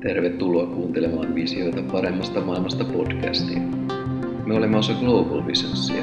[0.00, 3.58] Tervetuloa kuuntelemaan Visioita paremmasta maailmasta podcastia.
[4.46, 6.02] Me olemme osa Global Visionsia,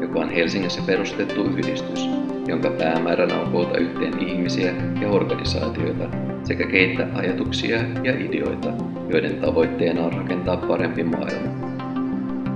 [0.00, 2.08] joka on Helsingissä perustettu yhdistys,
[2.48, 6.04] jonka päämääränä on koota yhteen ihmisiä ja organisaatioita
[6.44, 8.72] sekä keittää ajatuksia ja ideoita,
[9.08, 11.68] joiden tavoitteena on rakentaa parempi maailma.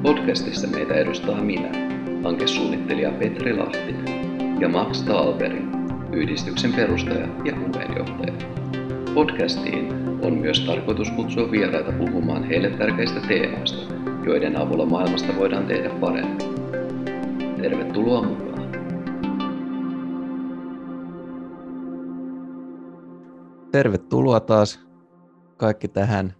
[0.02, 1.70] Podcastissa meitä edustaa minä,
[2.24, 4.04] hankesuunnittelija Petri Lahtinen
[4.60, 5.62] ja Max Talberi,
[6.12, 8.32] yhdistyksen perustaja ja puheenjohtaja.
[9.14, 13.94] Podcastiin on myös tarkoitus kutsua vieraita puhumaan heille tärkeistä teemoista,
[14.26, 16.44] joiden avulla maailmasta voidaan tehdä parempi.
[17.62, 18.72] Tervetuloa mukaan!
[23.72, 24.80] Tervetuloa taas
[25.56, 26.34] kaikki tähän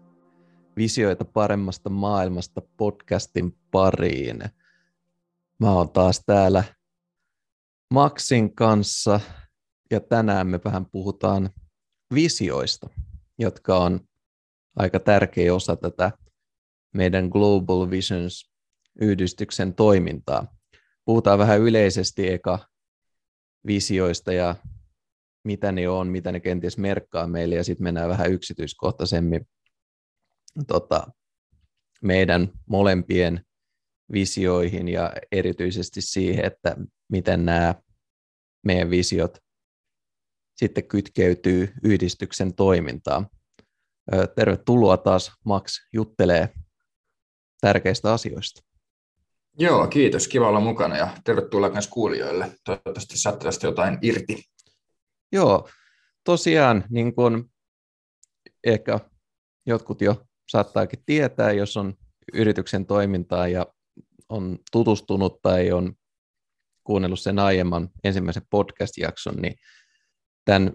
[0.77, 4.43] Visioita paremmasta maailmasta podcastin pariin.
[5.61, 6.65] Mä oon taas täällä
[7.95, 9.21] Maxin kanssa
[9.91, 11.51] ja tänään me vähän puhutaan
[12.15, 12.89] visioista,
[13.39, 14.01] jotka on
[14.77, 16.13] aika tärkeä osa tätä
[16.95, 20.57] meidän Global Visions-yhdistyksen toimintaa.
[21.05, 22.59] Puhutaan vähän yleisesti eka
[23.67, 24.57] visioista ja
[25.45, 29.49] mitä ne on, mitä ne kenties merkkaa meille, ja sitten mennään vähän yksityiskohtaisemmin
[30.67, 31.07] tota,
[32.03, 33.45] meidän molempien
[34.13, 36.77] visioihin ja erityisesti siihen, että
[37.09, 37.75] miten nämä
[38.65, 39.39] meidän visiot
[40.57, 43.27] sitten kytkeytyy yhdistyksen toimintaan.
[44.37, 46.49] Tervetuloa taas Max juttelee
[47.61, 48.63] tärkeistä asioista.
[49.59, 50.29] Joo, kiitos.
[50.29, 52.53] Kiva olla mukana ja tervetuloa myös kuulijoille.
[52.65, 54.43] Toivottavasti saatte tästä jotain irti.
[55.33, 55.69] Joo,
[56.25, 57.45] tosiaan niin kuin
[58.65, 59.01] ehkä
[59.67, 61.95] jotkut jo saattaakin tietää, jos on
[62.33, 63.67] yrityksen toimintaa ja
[64.29, 65.93] on tutustunut tai on
[66.85, 69.55] kuunnellut sen aiemman ensimmäisen podcast-jakson, niin
[70.45, 70.73] tämän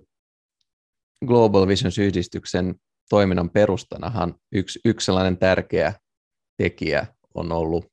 [1.26, 2.76] Global Visions-yhdistyksen
[3.10, 5.94] toiminnan perustanahan yksi, yksi sellainen tärkeä
[6.58, 7.92] tekijä on ollut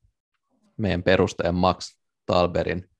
[0.77, 1.97] meidän perustajan Max
[2.27, 2.91] Talberin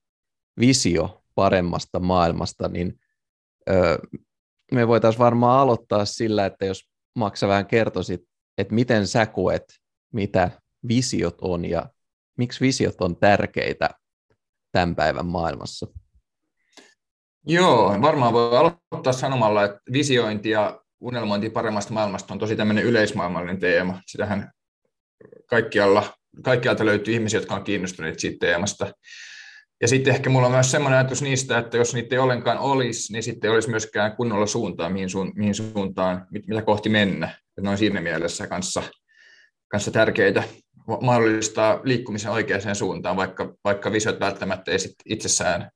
[0.59, 2.99] visio paremmasta maailmasta, niin
[3.69, 3.99] ö,
[4.71, 8.21] me voitaisiin varmaan aloittaa sillä, että jos Max vähän kertoisit,
[8.57, 9.63] että miten sä koet,
[10.13, 10.51] mitä
[10.87, 11.89] visiot on ja
[12.37, 13.89] miksi visiot on tärkeitä
[14.71, 15.87] tämän päivän maailmassa?
[17.47, 23.59] Joo, varmaan voi aloittaa sanomalla, että visiointi ja unelmointi paremmasta maailmasta on tosi tämmöinen yleismaailmallinen
[23.59, 24.01] teema.
[24.05, 24.51] Sitähän
[25.49, 26.13] kaikkialla,
[26.43, 28.93] kaikkialta löytyy ihmisiä, jotka on kiinnostuneet siitä teemasta.
[29.81, 33.13] Ja sitten ehkä mulla on myös semmoinen ajatus niistä, että jos niitä ei ollenkaan olisi,
[33.13, 37.27] niin sitten ei olisi myöskään kunnolla suuntaa, mihin, suun, mihin suuntaan, mitä kohti mennä.
[37.27, 38.83] Että ne on siinä mielessä kanssa,
[39.67, 40.43] kanssa tärkeitä
[41.01, 45.69] mahdollistaa liikkumisen oikeaan suuntaan, vaikka, vaikka visiot välttämättä ei sit itsessään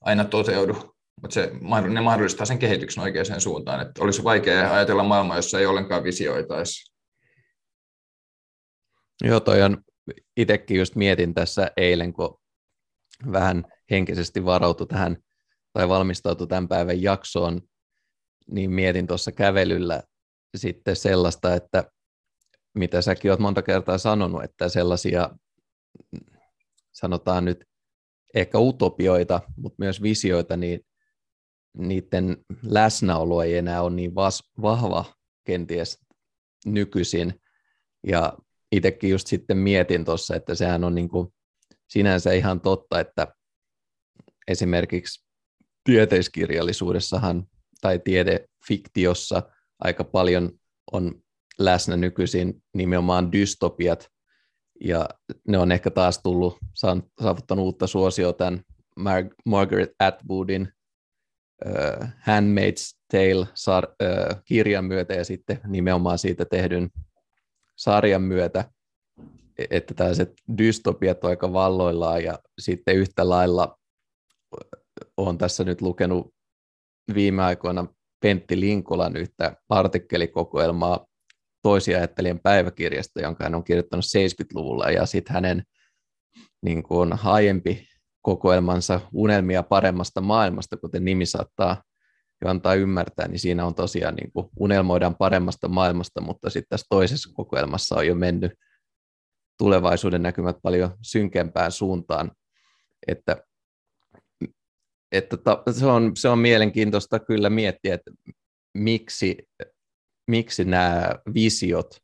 [0.00, 1.52] aina toteudu mutta se,
[1.88, 3.80] ne mahdollistaa sen kehityksen oikeaan suuntaan.
[3.80, 6.94] Että olisi vaikea ajatella maailmaa, jossa ei ollenkaan visioitaisi.
[9.24, 9.82] Joo, toi on,
[10.36, 12.40] itsekin just mietin tässä eilen, kun
[13.32, 15.16] vähän henkisesti varautui tähän
[15.72, 17.60] tai valmistautui tämän päivän jaksoon,
[18.46, 20.02] niin mietin tuossa kävelyllä
[20.56, 21.84] sitten sellaista, että
[22.74, 25.30] mitä säkin olet monta kertaa sanonut, että sellaisia
[26.92, 27.64] sanotaan nyt
[28.34, 30.80] ehkä utopioita, mutta myös visioita, niin
[31.76, 35.04] niiden läsnäolo ei enää ole niin vas, vahva
[35.44, 35.98] kenties
[36.66, 37.40] nykyisin.
[38.06, 38.32] Ja
[38.72, 41.28] itsekin just sitten mietin tuossa, että sehän on niin kuin
[41.88, 43.34] sinänsä ihan totta, että
[44.48, 45.24] esimerkiksi
[45.84, 47.46] tieteiskirjallisuudessahan
[47.80, 49.42] tai tiedefiktiossa
[49.78, 50.52] aika paljon
[50.92, 51.22] on
[51.58, 54.08] läsnä nykyisin nimenomaan dystopiat,
[54.80, 55.08] ja
[55.48, 56.58] ne on ehkä taas tullut,
[57.20, 58.62] saavuttanut uutta suosioa tämän
[59.00, 60.68] Mar- Margaret Atwoodin
[61.66, 66.90] uh, Handmaid's Tale-kirjan myötä ja sitten nimenomaan siitä tehdyn
[67.76, 68.70] sarjan myötä,
[69.58, 73.78] e-, että tällaiset dystopiat on aika valloillaan ja sitten yhtä lailla
[75.16, 76.34] olen tässä nyt lukenut
[77.14, 77.86] viime aikoina
[78.20, 81.06] Pentti Linkolan yhtä artikkelikokoelmaa
[81.62, 85.62] toisia ajattelijan päiväkirjasta, jonka hän on kirjoittanut 70-luvulla, ja sitten hänen
[86.62, 87.88] niin kuin, aiempi
[88.24, 91.82] kokoelmansa unelmia paremmasta maailmasta, kuten nimi saattaa
[92.42, 96.86] jo antaa ymmärtää, niin siinä on tosiaan niin kuin unelmoidaan paremmasta maailmasta, mutta sitten tässä
[96.88, 98.52] toisessa kokoelmassa on jo mennyt
[99.58, 102.32] tulevaisuuden näkymät paljon synkempään suuntaan,
[103.06, 103.36] että,
[105.12, 105.36] että
[105.72, 108.10] se, on, se on mielenkiintoista kyllä miettiä, että
[108.74, 109.48] miksi,
[110.30, 112.00] miksi nämä visiot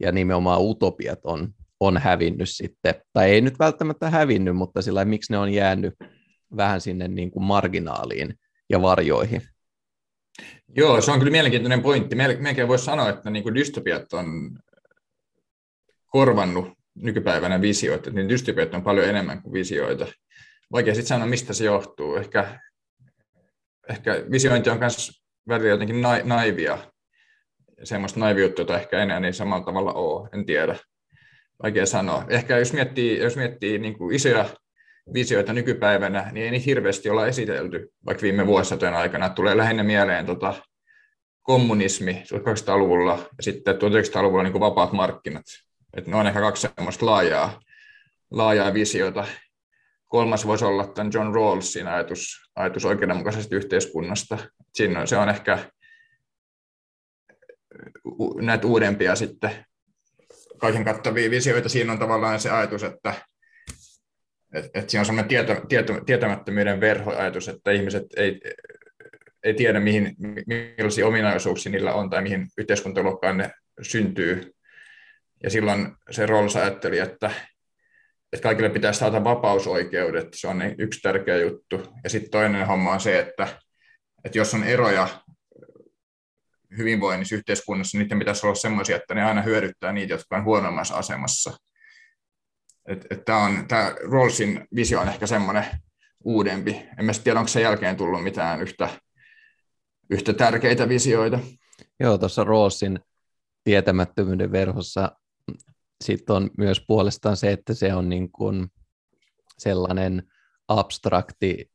[0.00, 5.32] ja nimenomaan utopiat on on hävinnyt sitten, tai ei nyt välttämättä hävinnyt, mutta sillä miksi
[5.32, 5.94] ne on jäänyt
[6.56, 8.34] vähän sinne niin kuin marginaaliin
[8.70, 9.42] ja varjoihin?
[10.76, 12.16] Joo, se on kyllä mielenkiintoinen pointti.
[12.16, 14.58] Melkein voisi sanoa, että niin kuin dystopiat on
[16.06, 20.06] korvannut nykypäivänä visioita, niin dystopiat on paljon enemmän kuin visioita.
[20.72, 22.16] Vaikea sitten sanoa, mistä se johtuu.
[22.16, 22.60] Ehkä,
[23.88, 26.78] ehkä visiointi on myös välillä jotenkin na- naivia,
[27.84, 30.76] semmoista naiviutta, jota ehkä enää niin samalla tavalla ole, en tiedä.
[31.62, 32.24] Vaikea sanoa.
[32.28, 34.48] Ehkä jos miettii, jos miettii niin kuin isoja
[35.14, 39.28] visioita nykypäivänä, niin ei niitä hirveästi olla esitelty, vaikka viime vuosisatojen aikana.
[39.28, 40.54] Tulee lähinnä mieleen tota,
[41.42, 45.44] kommunismi 1800-luvulla ja sitten 1900-luvulla niin vapaat markkinat.
[45.96, 47.60] Et ne on ehkä kaksi semmoista laajaa,
[48.30, 49.26] laajaa visiota.
[50.06, 54.38] Kolmas voisi olla tämän John Rawlsin ajatus, ajatus oikeudenmukaisesta yhteiskunnasta.
[54.74, 55.58] Siinä on, se on ehkä
[58.40, 59.66] näitä uudempia sitten
[60.58, 61.68] kaiken kattavia visioita.
[61.68, 63.14] Siinä on tavallaan se ajatus, että
[64.54, 68.40] et, et siinä on sellainen tieto, tieto, tietämättömyyden verhoajatus, että ihmiset ei,
[69.42, 70.16] ei tiedä, mihin,
[70.46, 73.50] millaisia ominaisuuksia niillä on tai mihin yhteiskuntaluokkaan ne
[73.82, 74.54] syntyy.
[75.42, 77.30] Ja silloin se Rawls ajatteli, että,
[78.32, 81.92] että kaikille pitäisi saada vapausoikeudet, se on yksi tärkeä juttu.
[82.04, 83.48] Ja sitten toinen homma on se, että,
[84.24, 85.08] että jos on eroja
[86.78, 90.96] hyvinvoinnissa yhteiskunnassa, niin niiden pitäisi olla sellaisia, että ne aina hyödyttää niitä, jotka on huonommassa
[90.96, 91.52] asemassa.
[93.24, 95.64] Tämä, on, tämä Rawlsin visio on ehkä semmoinen
[96.24, 96.82] uudempi.
[96.98, 98.88] En mä tiedä, onko sen jälkeen tullut mitään yhtä,
[100.10, 101.38] yhtä tärkeitä visioita.
[102.00, 103.00] Joo, tuossa Rawlsin
[103.64, 105.12] tietämättömyyden verhossa
[106.04, 108.68] sitten on myös puolestaan se, että se on niin kuin
[109.58, 110.22] sellainen
[110.68, 111.70] abstrakti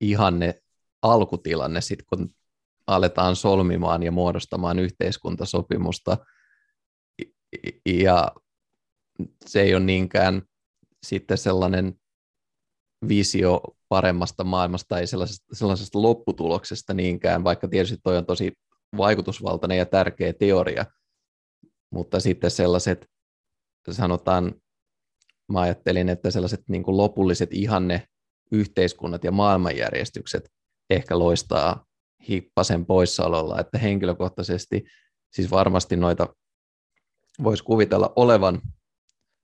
[0.00, 0.54] ihanne
[1.02, 2.30] alkutilanne, sit kun
[2.88, 6.16] aletaan solmimaan ja muodostamaan yhteiskuntasopimusta.
[7.86, 8.32] Ja
[9.46, 10.42] se ei ole niinkään
[11.06, 11.94] sitten sellainen
[13.08, 18.52] visio paremmasta maailmasta tai sellaisesta, sellaisesta lopputuloksesta niinkään, vaikka tietysti toi on tosi
[18.96, 20.86] vaikutusvaltainen ja tärkeä teoria,
[21.90, 23.06] mutta sitten sellaiset,
[23.90, 24.54] sanotaan,
[25.52, 28.08] mä ajattelin, että sellaiset niin kuin lopulliset ihanne
[28.52, 30.50] yhteiskunnat ja maailmanjärjestykset
[30.90, 31.87] ehkä loistaa
[32.28, 34.84] hippasen poissaololla, että henkilökohtaisesti
[35.30, 36.34] siis varmasti noita
[37.42, 38.60] voisi kuvitella olevan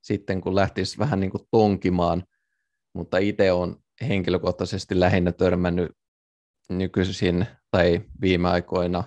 [0.02, 2.24] sitten, kun lähtisi vähän niin kuin tonkimaan,
[2.94, 3.76] mutta itse on
[4.08, 5.92] henkilökohtaisesti lähinnä törmännyt
[6.68, 9.04] nykyisin tai viime aikoina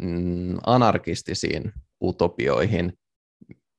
[0.00, 1.72] mm, anarkistisiin
[2.02, 2.98] utopioihin,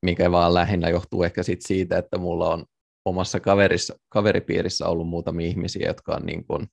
[0.02, 2.66] mikä vaan lähinnä johtuu ehkä sit siitä, että mulla on
[3.06, 6.68] omassa kaverissa, kaveripiirissä ollut muutamia ihmisiä, jotka on, niin kuin,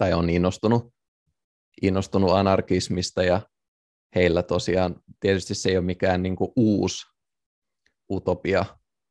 [0.00, 0.94] tai on innostunut,
[1.82, 3.40] innostunut anarkismista ja
[4.14, 7.06] heillä tosiaan tietysti se ei ole mikään niin kuin uusi
[8.10, 8.64] utopia,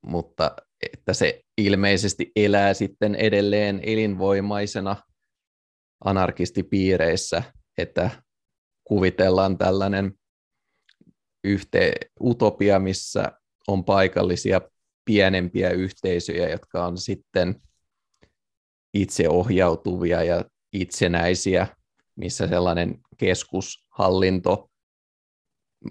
[0.05, 0.55] mutta
[0.93, 4.95] että se ilmeisesti elää sitten edelleen elinvoimaisena
[6.05, 7.43] anarkistipiireissä,
[7.77, 8.23] että
[8.83, 10.13] kuvitellaan tällainen
[11.43, 13.31] yhte, utopia, missä
[13.67, 14.61] on paikallisia
[15.05, 17.61] pienempiä yhteisöjä, jotka on sitten
[18.93, 21.67] itseohjautuvia ja itsenäisiä,
[22.15, 24.69] missä sellainen keskushallinto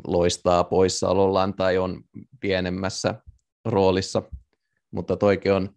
[0.07, 2.03] loistaa poissaolollaan tai on
[2.41, 3.15] pienemmässä
[3.65, 4.23] roolissa,
[4.91, 5.69] mutta toikin on,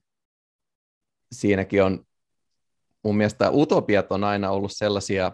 [1.32, 2.06] siinäkin on,
[3.04, 5.32] mun mielestä utopiat on aina ollut sellaisia,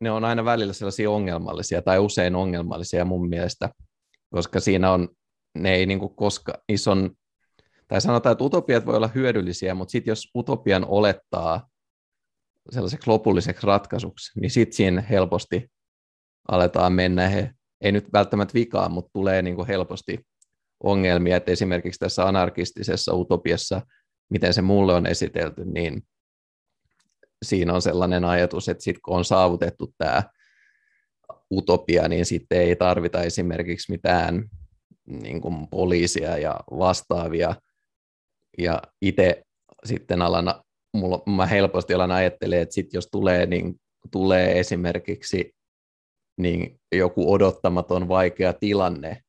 [0.00, 3.70] ne on aina välillä sellaisia ongelmallisia tai usein ongelmallisia mun mielestä,
[4.30, 5.08] koska siinä on,
[5.54, 7.10] ne ei niinku koska, ison,
[7.88, 11.68] tai sanotaan, että utopiat voi olla hyödyllisiä, mutta sitten jos utopian olettaa
[12.70, 15.70] sellaiseksi lopulliseksi ratkaisuksi, niin sitten siinä helposti
[16.48, 17.50] aletaan mennä, he,
[17.80, 20.26] ei nyt välttämättä vikaa, mutta tulee niin kuin helposti
[20.84, 23.82] ongelmia, että esimerkiksi tässä anarkistisessa utopiassa,
[24.30, 26.02] miten se mulle on esitelty, niin
[27.44, 30.22] siinä on sellainen ajatus, että sitten kun on saavutettu tämä
[31.52, 34.50] utopia, niin sitten ei tarvita esimerkiksi mitään
[35.06, 37.56] niin kuin poliisia ja vastaavia.
[38.58, 39.42] Ja itse
[39.84, 40.54] sitten alan,
[40.92, 43.74] mulla, mä helposti alan ajattelemaan, että sit jos tulee, niin
[44.10, 45.54] tulee esimerkiksi
[46.40, 49.22] niin joku odottamaton vaikea tilanne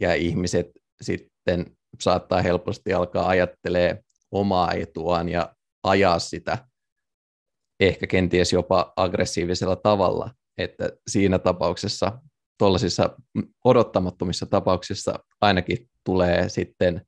[0.00, 0.70] ja ihmiset
[1.00, 6.68] sitten saattaa helposti alkaa ajattelee omaa etuaan ja ajaa sitä
[7.80, 12.20] ehkä kenties jopa aggressiivisella tavalla, että siinä tapauksessa,
[12.58, 13.16] tuollaisissa
[13.64, 17.06] odottamattomissa tapauksissa ainakin tulee sitten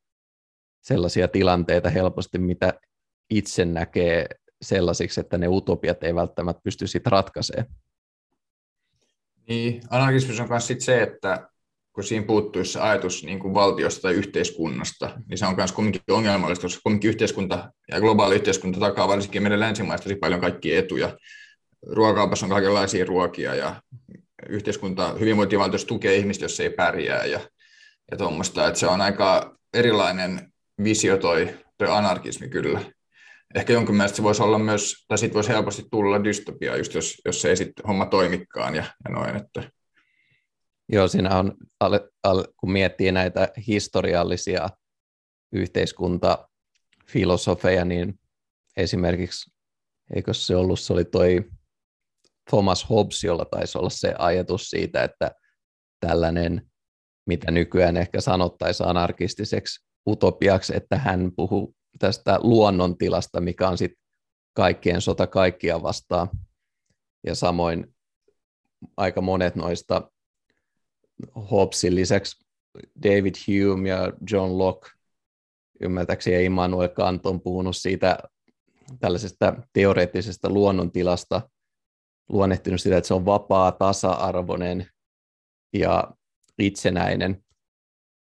[0.84, 2.74] sellaisia tilanteita helposti, mitä
[3.30, 4.26] itse näkee
[4.62, 7.74] sellaisiksi, että ne utopiat ei välttämättä pysty sitten ratkaisemaan.
[9.48, 11.50] Niin, anarkismus on myös se, että
[11.92, 16.02] kun siinä puuttuisi se ajatus niin kuin valtiosta tai yhteiskunnasta, niin se on myös kuitenkin
[16.10, 21.18] ongelmallista, koska kuitenkin yhteiskunta ja globaali yhteiskunta takaa varsinkin meidän länsimaista paljon kaikkia etuja.
[21.86, 23.82] ruokakaupassa on kaikenlaisia ruokia ja
[24.48, 27.40] yhteiskunta hyvinvointivaltiossa tukee ihmistä, jos ei pärjää ja,
[28.10, 30.52] ja tuommoista, että se on aika erilainen
[30.84, 32.80] visio toi, toi anarkismi kyllä.
[33.54, 37.22] Ehkä jonkin mielestä se voisi olla myös, tai sitten voisi helposti tulla dystopia, just jos,
[37.24, 39.70] jos se ei sitten homma toimikaan ja, ja noin, että
[40.92, 41.54] Joo, siinä on,
[42.56, 44.68] kun miettii näitä historiallisia
[45.52, 48.20] yhteiskuntafilosofeja, niin
[48.76, 49.50] esimerkiksi,
[50.14, 51.44] eikö se ollut, se oli toi
[52.50, 55.30] Thomas Hobbes, jolla taisi olla se ajatus siitä, että
[56.00, 56.70] tällainen,
[57.26, 64.02] mitä nykyään ehkä sanottaisiin anarkistiseksi utopiaksi, että hän puhuu tästä luonnontilasta, mikä on sitten
[64.54, 66.28] kaikkien sota kaikkia vastaan.
[67.26, 67.94] Ja samoin
[68.96, 70.10] aika monet noista
[71.50, 72.44] Hobbesin lisäksi
[73.02, 74.90] David Hume ja John Locke,
[75.80, 78.18] ymmärtääkseni Immanuel Kant on puhunut siitä
[79.00, 81.50] tällaisesta teoreettisesta luonnontilasta,
[82.28, 84.86] luonnehtinut sitä, että se on vapaa, tasa-arvoinen
[85.72, 86.14] ja
[86.58, 87.44] itsenäinen,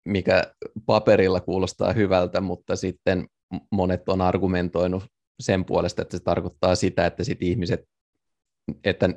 [0.06, 0.54] mikä
[0.86, 3.28] paperilla kuulostaa hyvältä, mutta sitten
[3.72, 5.04] monet on argumentoinut
[5.40, 7.90] sen puolesta, että se tarkoittaa sitä, että sit ihmiset,
[8.84, 9.10] että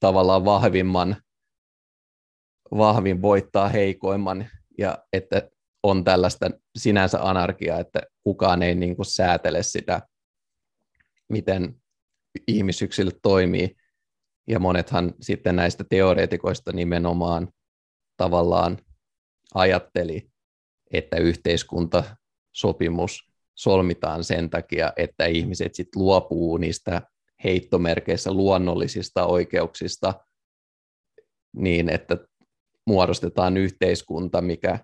[0.00, 1.16] tavallaan vahvimman
[2.70, 5.50] vahvin voittaa heikoimman ja että
[5.82, 10.02] on tällaista sinänsä anarkiaa, että kukaan ei niin kuin säätele sitä,
[11.28, 11.80] miten
[12.48, 13.76] ihmisyksilöt toimii.
[14.48, 17.48] Ja monethan sitten näistä teoreetikoista nimenomaan
[18.16, 18.78] tavallaan
[19.54, 20.30] ajatteli,
[20.92, 23.29] että yhteiskuntasopimus
[23.60, 27.02] solmitaan sen takia, että ihmiset sitten luopuu niistä
[27.44, 30.14] heittomerkeissä luonnollisista oikeuksista
[31.56, 32.16] niin, että
[32.86, 34.78] muodostetaan yhteiskunta, mikä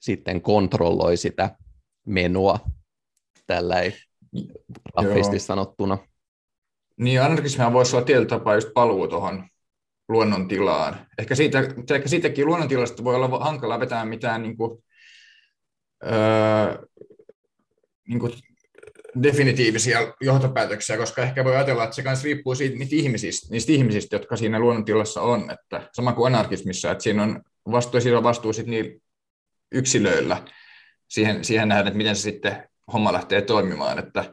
[0.00, 1.56] sitten kontrolloi sitä
[2.06, 2.58] menua,
[3.46, 3.94] tällä ei
[4.96, 5.98] raffisti sanottuna.
[6.96, 9.48] Niin, anarkismia voisi olla tietyllä tapaa just paluu tuohon
[10.08, 11.06] luonnontilaan.
[11.18, 11.58] Ehkä, siitä,
[11.94, 14.84] ehkä siitäkin luonnontilasta voi olla hankala vetää mitään niin kuin,
[16.04, 16.78] öö,
[18.08, 18.32] niin kuin
[19.22, 24.16] definitiivisia johtopäätöksiä, koska ehkä voi ajatella, että se myös riippuu siitä, niistä ihmisistä, niistä ihmisistä,
[24.16, 25.50] jotka siinä luonnontilassa on.
[25.50, 29.00] Että sama kuin anarkismissa, että siinä on vastuu, siinä on vastuu sit niillä
[29.72, 30.44] yksilöillä
[31.08, 33.98] siihen, siihen nähdä, että miten se sitten homma lähtee toimimaan.
[33.98, 34.24] Että,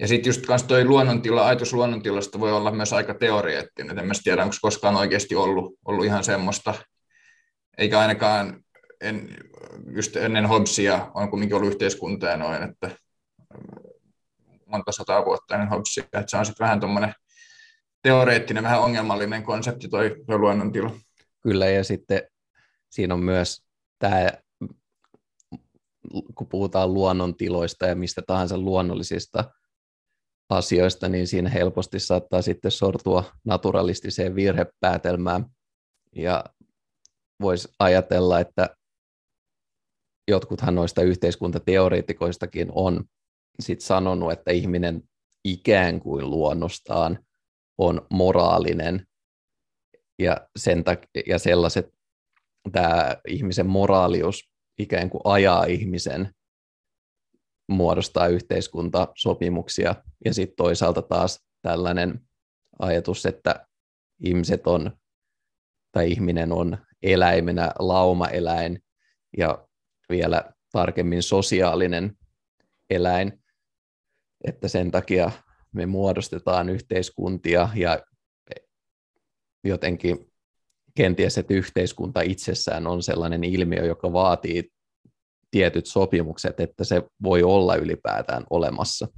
[0.00, 3.98] ja sitten just kanssa toi luonnontila, ajatus luonnontilasta voi olla myös aika teoreettinen.
[3.98, 6.74] En mä tiedä, onko koskaan oikeasti ollut, ollut ihan semmoista,
[7.78, 8.64] eikä ainakaan
[9.00, 9.36] en,
[9.96, 12.90] just ennen Hobbesia on kumminkin ollut yhteiskunta ja noin, että
[14.66, 17.14] monta sataa vuotta ennen Hobbesia, että se on sitten vähän tuommoinen
[18.02, 20.90] teoreettinen, vähän ongelmallinen konsepti toi, toi luonnontila.
[21.42, 22.22] Kyllä, ja sitten
[22.90, 23.62] siinä on myös
[23.98, 24.30] tämä,
[26.34, 29.44] kun puhutaan luonnontiloista ja mistä tahansa luonnollisista
[30.48, 35.44] asioista, niin siinä helposti saattaa sitten sortua naturalistiseen virhepäätelmään.
[36.16, 36.44] Ja
[37.40, 38.76] voisi ajatella, että
[40.28, 43.04] jotkuthan noista yhteiskuntateoreetikoistakin on
[43.60, 45.02] sit sanonut, että ihminen
[45.44, 47.18] ikään kuin luonnostaan
[47.78, 49.06] on moraalinen.
[50.18, 51.94] Ja, sen tak- ja sellaiset,
[52.72, 56.34] tämä ihmisen moraalius ikään kuin ajaa ihmisen
[57.68, 59.94] muodostaa yhteiskuntasopimuksia.
[60.24, 62.20] Ja sitten toisaalta taas tällainen
[62.78, 63.66] ajatus, että
[64.20, 64.90] ihmiset on
[65.92, 68.82] tai ihminen on eläimenä laumaeläin
[69.36, 69.68] ja
[70.10, 72.18] vielä tarkemmin sosiaalinen
[72.90, 73.42] eläin,
[74.44, 75.30] että sen takia
[75.72, 78.02] me muodostetaan yhteiskuntia ja
[79.64, 80.32] jotenkin
[80.94, 84.72] kenties, että yhteiskunta itsessään on sellainen ilmiö, joka vaatii
[85.50, 89.08] tietyt sopimukset, että se voi olla ylipäätään olemassa.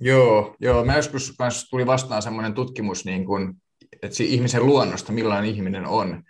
[0.00, 0.84] Joo, joo.
[0.84, 1.36] Mä joskus
[1.70, 3.54] tuli vastaan semmoinen tutkimus, niin kuin,
[4.02, 6.22] että ihmisen luonnosta, millainen ihminen on.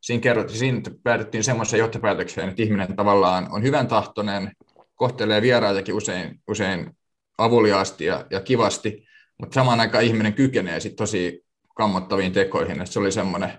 [0.00, 4.52] Siinä, kerrottiin, siinä päädyttiin semmoiseen johtopäätökseen, että ihminen tavallaan on hyvän tahtoinen,
[4.94, 6.90] kohtelee vieraitakin usein, usein
[7.38, 9.06] avuliaasti ja, ja kivasti,
[9.38, 12.80] mutta samaan aikaan ihminen kykenee sit tosi kammottaviin tekoihin.
[12.80, 13.52] että se oli semmoinen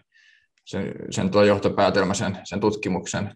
[0.66, 3.36] sen, sen tuo johtopäätelmä, sen, sen tutkimuksen.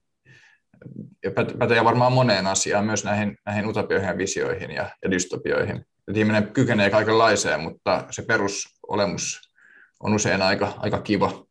[1.23, 5.75] Ja pätee varmaan moneen asiaan, myös näihin, näihin utopioihin ja visioihin ja, ja dystopioihin.
[5.77, 9.51] Että ihminen kykenee kaikenlaiseen, mutta se perusolemus
[9.99, 11.45] on usein aika, aika kiva.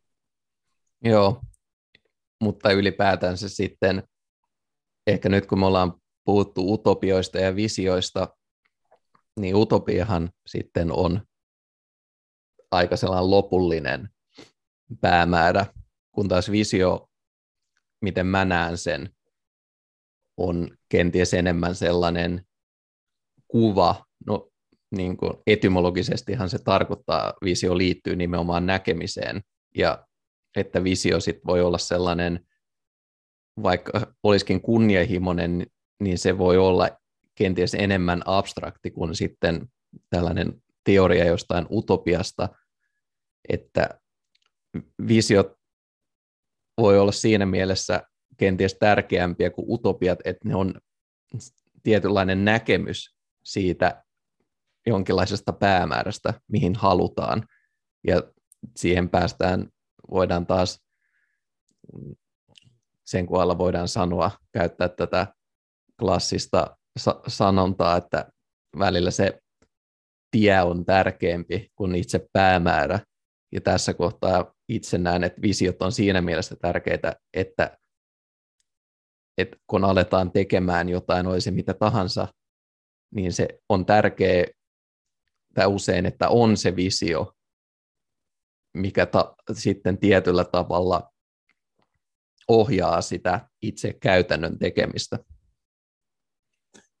[1.05, 1.41] Joo,
[2.41, 4.03] mutta ylipäätään se sitten,
[5.07, 5.93] ehkä nyt kun me ollaan
[6.25, 8.37] puhuttu utopioista ja visioista,
[9.39, 11.21] niin utopiahan sitten on
[12.71, 14.09] aika sellainen lopullinen
[15.01, 15.65] päämäärä,
[16.11, 17.09] kun taas visio,
[18.01, 19.09] miten mä näen sen,
[20.37, 22.45] on kenties enemmän sellainen
[23.47, 24.49] kuva, no
[24.91, 29.41] niin kuin etymologisestihan se tarkoittaa, visio liittyy nimenomaan näkemiseen,
[29.77, 30.07] ja
[30.55, 32.47] että visio sit voi olla sellainen,
[33.63, 35.67] vaikka olisikin kunnianhimoinen,
[35.99, 36.89] niin se voi olla
[37.35, 39.67] kenties enemmän abstrakti kuin sitten
[40.09, 42.49] tällainen teoria jostain utopiasta,
[43.49, 43.89] että
[45.07, 45.53] visiot
[46.81, 48.01] voi olla siinä mielessä
[48.37, 50.73] kenties tärkeämpiä kuin utopiat, että ne on
[51.83, 54.03] tietynlainen näkemys siitä
[54.87, 57.47] jonkinlaisesta päämäärästä, mihin halutaan.
[58.07, 58.23] Ja
[58.75, 59.69] siihen päästään,
[60.11, 60.85] voidaan taas
[63.05, 65.27] sen kohdalla voidaan sanoa, käyttää tätä
[65.99, 68.31] klassista sa- sanontaa, että
[68.79, 69.39] välillä se
[70.31, 72.99] tie on tärkeämpi kuin itse päämäärä.
[73.51, 77.77] Ja tässä kohtaa itse näen, että visiot on siinä mielessä tärkeitä, että,
[79.37, 82.27] että kun aletaan tekemään jotain, olisi mitä tahansa,
[83.15, 84.45] niin se on tärkeä
[85.53, 87.33] tai usein, että on se visio,
[88.75, 91.11] mikä ta- sitten tietyllä tavalla
[92.47, 95.19] ohjaa sitä itse käytännön tekemistä.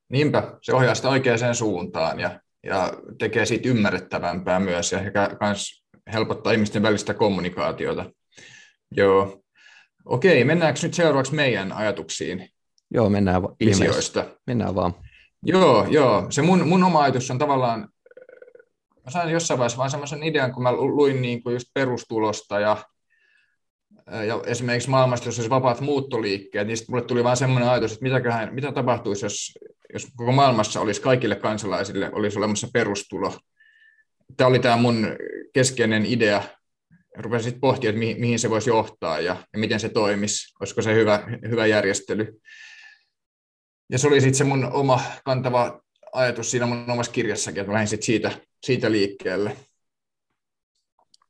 [0.09, 4.99] Niinpä, se ohjaa sitä oikeaan suuntaan ja, ja tekee siitä ymmärrettävämpää myös ja
[5.41, 8.11] myös helpottaa ihmisten välistä kommunikaatiota.
[8.91, 9.43] Joo.
[10.05, 12.49] Okei, mennäänkö nyt seuraavaksi meidän ajatuksiin?
[12.91, 14.25] Joo, mennään, va- visioista.
[14.47, 14.93] mennään vaan.
[15.43, 16.25] Joo, joo.
[16.29, 17.89] Se mun, mun oma ajatus on tavallaan,
[19.05, 22.77] mä sain jossain vaiheessa vaan semmoisen idean, kun mä luin niin kuin just perustulosta ja,
[24.27, 28.53] ja esimerkiksi maailmasta, jos olisi vapaat muuttoliikkeet, niin mulle tuli vaan semmoinen ajatus, että mitäköhän,
[28.53, 29.59] mitä tapahtuisi, jos,
[29.93, 33.37] jos koko maailmassa olisi kaikille kansalaisille olisi olemassa perustulo.
[34.37, 35.07] Tämä oli tämä mun
[35.53, 36.43] keskeinen idea.
[37.17, 40.81] Rupesin sitten pohtimaan, että mihin, mihin se voisi johtaa ja, ja miten se toimisi, olisiko
[40.81, 42.41] se hyvä, hyvä järjestely.
[43.91, 45.81] Ja se oli sitten se mun oma kantava
[46.13, 48.31] ajatus siinä mun omassa kirjassakin, että mä lähdin sitten siitä,
[48.65, 49.57] siitä liikkeelle.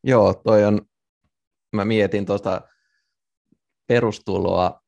[0.04, 0.82] Joo, toi on,
[1.76, 2.62] mä mietin tuosta
[3.88, 4.82] perustuloa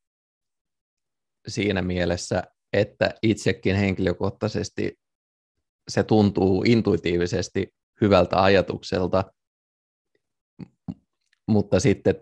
[1.47, 2.43] siinä mielessä,
[2.73, 4.99] että itsekin henkilökohtaisesti
[5.87, 9.33] se tuntuu intuitiivisesti hyvältä ajatukselta,
[11.47, 12.15] mutta sitten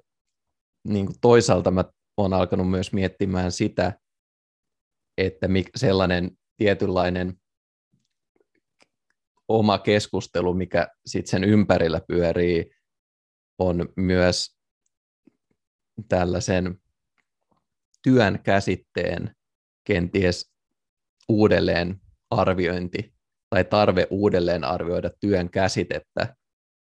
[0.87, 1.83] niin kuin toisaalta mä
[2.17, 3.99] olen alkanut myös miettimään sitä,
[5.17, 7.39] että sellainen tietynlainen
[9.47, 12.71] oma keskustelu, mikä sitten sen ympärillä pyörii,
[13.59, 14.57] on myös
[16.09, 16.81] tällaisen
[18.03, 19.35] työn käsitteen
[19.83, 20.51] kenties
[21.29, 23.13] uudelleen arviointi
[23.49, 26.35] tai tarve uudelleen arvioida työn käsitettä,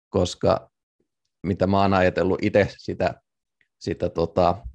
[0.10, 0.72] koska
[1.44, 3.22] mitä mä oon ajatellut itse sitä,
[3.80, 4.68] sitä tota,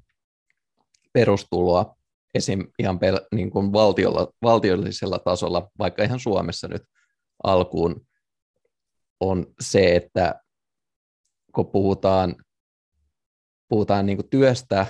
[1.12, 1.96] perustuloa
[2.34, 2.66] esim.
[2.78, 6.82] ihan pel, niin kuin valtiolla, valtiollisella tasolla, vaikka ihan Suomessa nyt
[7.44, 8.07] alkuun,
[9.20, 10.40] on se, että
[11.55, 12.37] kun puhutaan,
[13.68, 14.87] puhutaan niin työstä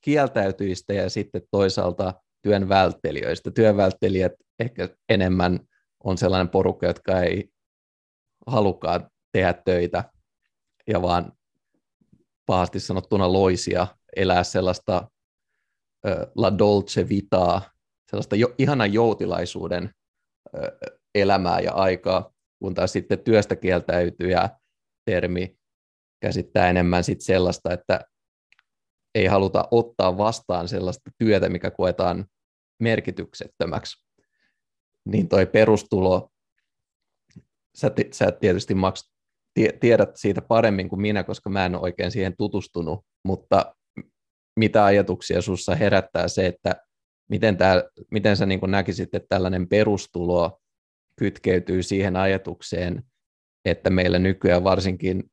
[0.00, 3.50] kieltäytyistä ja sitten toisaalta työn välttelijöistä.
[3.50, 5.60] Työn välttelijät ehkä enemmän
[6.04, 7.48] on sellainen porukka, jotka ei
[8.46, 10.04] halukkaan tehdä töitä
[10.86, 11.32] ja vaan
[12.46, 15.08] pahasti sanottuna loisia, elää sellaista
[16.34, 17.70] La Dolce Vitaa,
[18.10, 19.90] sellaista jo, ihanan joutilaisuuden
[21.14, 24.50] elämää ja aikaa, kun taas sitten työstä kieltäytyjä
[25.04, 25.56] termi
[26.20, 28.00] käsittää enemmän sit sellaista, että
[29.14, 32.24] ei haluta ottaa vastaan sellaista työtä, mikä koetaan
[32.80, 34.06] merkityksettömäksi.
[35.08, 36.30] Niin toi perustulo,
[37.74, 39.12] sä, sä tietysti maks,
[39.80, 43.76] tiedät siitä paremmin kuin minä, koska mä en ole oikein siihen tutustunut, mutta
[44.56, 46.76] mitä ajatuksia sinussa herättää se, että
[47.30, 50.61] miten, tää, miten sä niin näkisit, että tällainen perustulo
[51.18, 53.02] kytkeytyy siihen ajatukseen,
[53.64, 55.24] että meillä nykyään varsinkin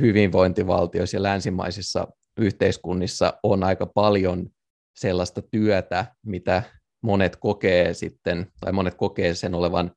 [0.00, 4.48] hyvinvointivaltioissa ja länsimaisissa yhteiskunnissa on aika paljon
[4.96, 6.62] sellaista työtä, mitä
[7.02, 9.92] monet kokee sitten, tai monet kokee sen olevan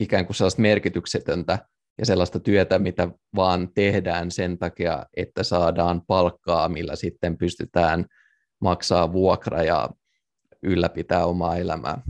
[0.00, 1.58] ikään kuin sellaista merkityksetöntä,
[1.98, 8.06] ja sellaista työtä, mitä vaan tehdään sen takia, että saadaan palkkaa, millä sitten pystytään
[8.60, 9.90] maksaa vuokra ja
[10.62, 12.02] ylläpitää omaa elämää.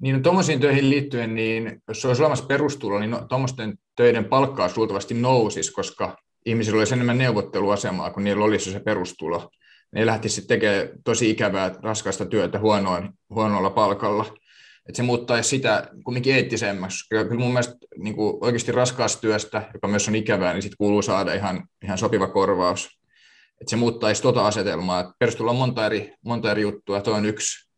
[0.00, 4.70] Niin no, tuommoisiin töihin liittyen, niin jos olisi olemassa perustulo, niin no, tuommoisten töiden palkkaa
[4.76, 9.50] luultavasti nousisi, koska ihmisillä olisi enemmän neuvotteluasemaa, kun niillä olisi se perustulo.
[9.92, 14.26] Ne lähtisivät tekemään tosi ikävää, raskasta työtä huonoin, huonolla palkalla
[14.90, 17.08] että se muuttaisi sitä kumminkin eettisemmäksi.
[17.08, 21.02] Kyllä mun mielestä niin kuin oikeasti raskaasta työstä, joka myös on ikävää, niin sitten kuuluu
[21.02, 23.00] saada ihan, ihan sopiva korvaus.
[23.60, 25.14] Että se muuttaisi tuota asetelmaa.
[25.18, 27.69] Perustulla on monta eri, monta eri juttua, tuo on yksi.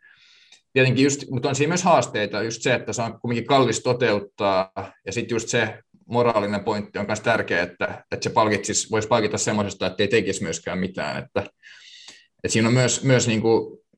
[0.73, 4.73] Tietenkin just, mutta on siinä myös haasteita, just se, että se on kuitenkin kallis toteuttaa,
[5.07, 9.39] ja sitten just se moraalinen pointti on myös tärkeä, että, että se palkitsis, voisi palkita
[9.39, 11.41] semmoisesta, että ei tekisi myöskään mitään, että,
[12.45, 13.43] että siinä on myös, myös niin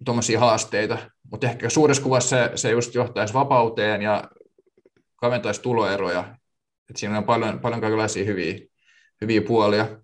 [0.05, 0.99] tuommoisia haasteita,
[1.31, 4.25] mutta ehkä suuressa kuvassa se, se just johtaisi vapauteen ja
[5.17, 6.21] kaventaisi tuloeroja,
[6.91, 8.59] että siinä on paljon, paljon kaikenlaisia hyviä,
[9.21, 9.99] hyviä puolia.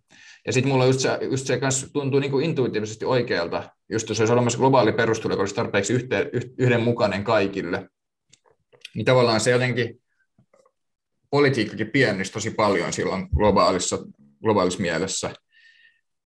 [0.46, 1.61] Ja sitten mulla just se, just se
[1.92, 6.31] tuntuu niin kuin intuitiivisesti oikealta, just jos olisi olemassa globaali perustulo, joka olisi tarpeeksi yhteen,
[6.59, 7.88] yhdenmukainen kaikille,
[8.94, 10.03] niin tavallaan se jotenkin
[11.31, 13.98] politiikkakin pienisi tosi paljon silloin globaalissa,
[14.42, 15.35] globaalissa mielessä.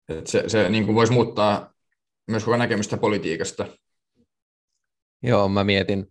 [0.08, 1.74] Et se se niin kuin voisi muuttaa
[2.26, 3.66] myös koko näkemystä politiikasta.
[5.22, 6.06] Joo, mä mietin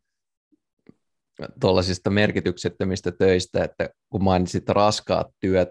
[1.60, 5.69] tuollaisista merkityksettömistä töistä, että kun mainitsit raskaat työt,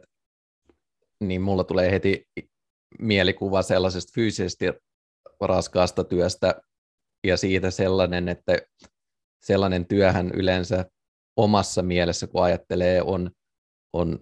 [1.20, 2.28] niin mulla tulee heti
[2.98, 4.66] mielikuva sellaisesta fyysisesti
[5.40, 6.60] raskaasta työstä
[7.26, 8.58] ja siitä sellainen, että
[9.42, 10.84] sellainen työhän yleensä
[11.36, 13.30] omassa mielessä, kun ajattelee, on,
[13.92, 14.18] on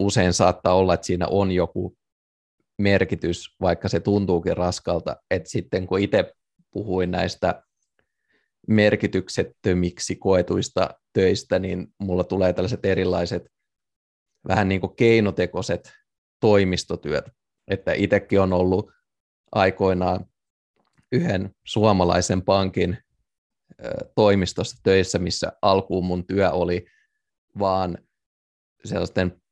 [0.00, 1.96] usein saattaa olla, että siinä on joku
[2.78, 6.32] merkitys, vaikka se tuntuukin raskalta, että sitten kun itse
[6.70, 7.62] puhuin näistä
[8.68, 13.42] merkityksettömiksi koetuista töistä, niin mulla tulee tällaiset erilaiset
[14.48, 15.92] vähän niin kuin keinotekoiset
[16.40, 17.24] toimistotyöt,
[17.68, 18.90] että itsekin on ollut
[19.54, 20.26] aikoinaan
[21.12, 22.98] yhden suomalaisen pankin
[24.14, 26.86] toimistossa töissä, missä alkuun mun työ oli
[27.58, 27.98] vaan
[28.84, 29.42] sellaisten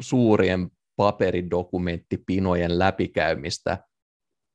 [0.00, 3.84] suurien paperidokumenttipinojen läpikäymistä,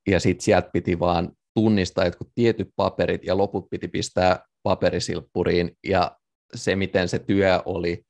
[0.07, 6.17] ja sitten sieltä piti vaan tunnistaa jotkut tietyt paperit, ja loput piti pistää paperisilppuriin, ja
[6.55, 8.05] se, miten se työ oli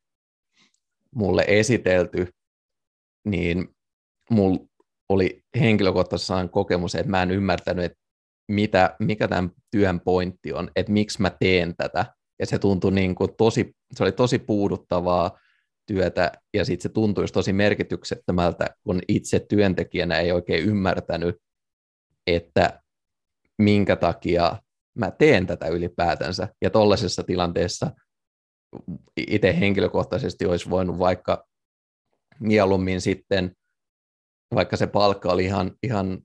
[1.15, 2.27] mulle esitelty,
[3.25, 3.75] niin
[4.29, 4.67] mulla
[5.09, 7.97] oli henkilökohtaisesti kokemus, että mä en ymmärtänyt, että
[8.51, 12.05] mitä, mikä tämän työn pointti on, että miksi mä teen tätä.
[12.39, 15.39] Ja se tuntui niin kuin tosi, se oli tosi puuduttavaa
[15.85, 21.35] työtä, ja sitten se tuntuisi tosi merkityksettömältä, kun itse työntekijänä ei oikein ymmärtänyt,
[22.27, 22.81] että
[23.57, 24.61] minkä takia
[24.97, 26.47] mä teen tätä ylipäätänsä.
[26.61, 27.91] Ja tollaisessa tilanteessa
[29.17, 31.45] itse henkilökohtaisesti olisi voinut vaikka
[32.39, 33.55] mieluummin sitten,
[34.55, 36.19] vaikka se palkka oli ihan, ihan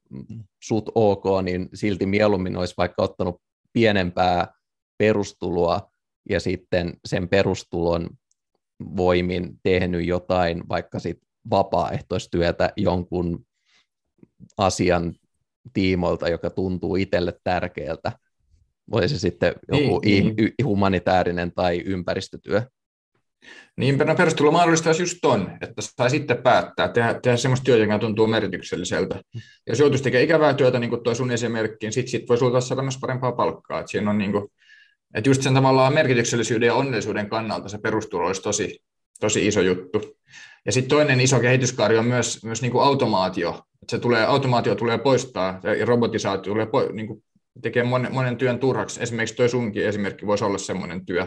[0.63, 4.55] sut ok, niin silti mieluummin olisi vaikka ottanut pienempää
[4.99, 5.91] perustuloa
[6.29, 8.11] ja sitten sen perustulon
[8.97, 11.19] voimin tehnyt jotain vaikka sit
[11.51, 13.47] vapaaehtoistyötä jonkun
[14.57, 15.15] asian
[15.73, 18.13] tiimoilta, joka tuntuu itselle tärkeältä.
[18.91, 20.53] Voisi sitten joku niin, niin.
[20.65, 22.63] humanitaarinen tai ympäristötyö.
[23.77, 27.99] Niinpä, no perustulo mahdollistaisi just ton, että sai sitten päättää, tehdä, tehdä semmoista työtä, joka
[27.99, 29.23] tuntuu merkitykselliseltä.
[29.67, 32.69] Jos joutuisi tekemään ikävää työtä, niin kuin tuo sun esimerkki, niin sitten sit voisi luultavasti
[32.69, 33.81] saada myös parempaa palkkaa.
[33.81, 34.49] Että siinä on niin kuin,
[35.15, 38.83] että just sen tavallaan merkityksellisyyden ja onnellisuuden kannalta se perustulo olisi tosi,
[39.21, 40.17] tosi iso juttu.
[40.67, 43.51] Ja sitten toinen iso kehityskaari on myös, myös niin kuin automaatio.
[43.83, 47.25] Että se tulee, automaatio tulee poistaa ja robotisaatio tulee po, niin kuin
[47.63, 49.03] tekee monen, monen työn turhaksi.
[49.03, 51.27] Esimerkiksi tuo sunkin esimerkki voisi olla semmoinen työ,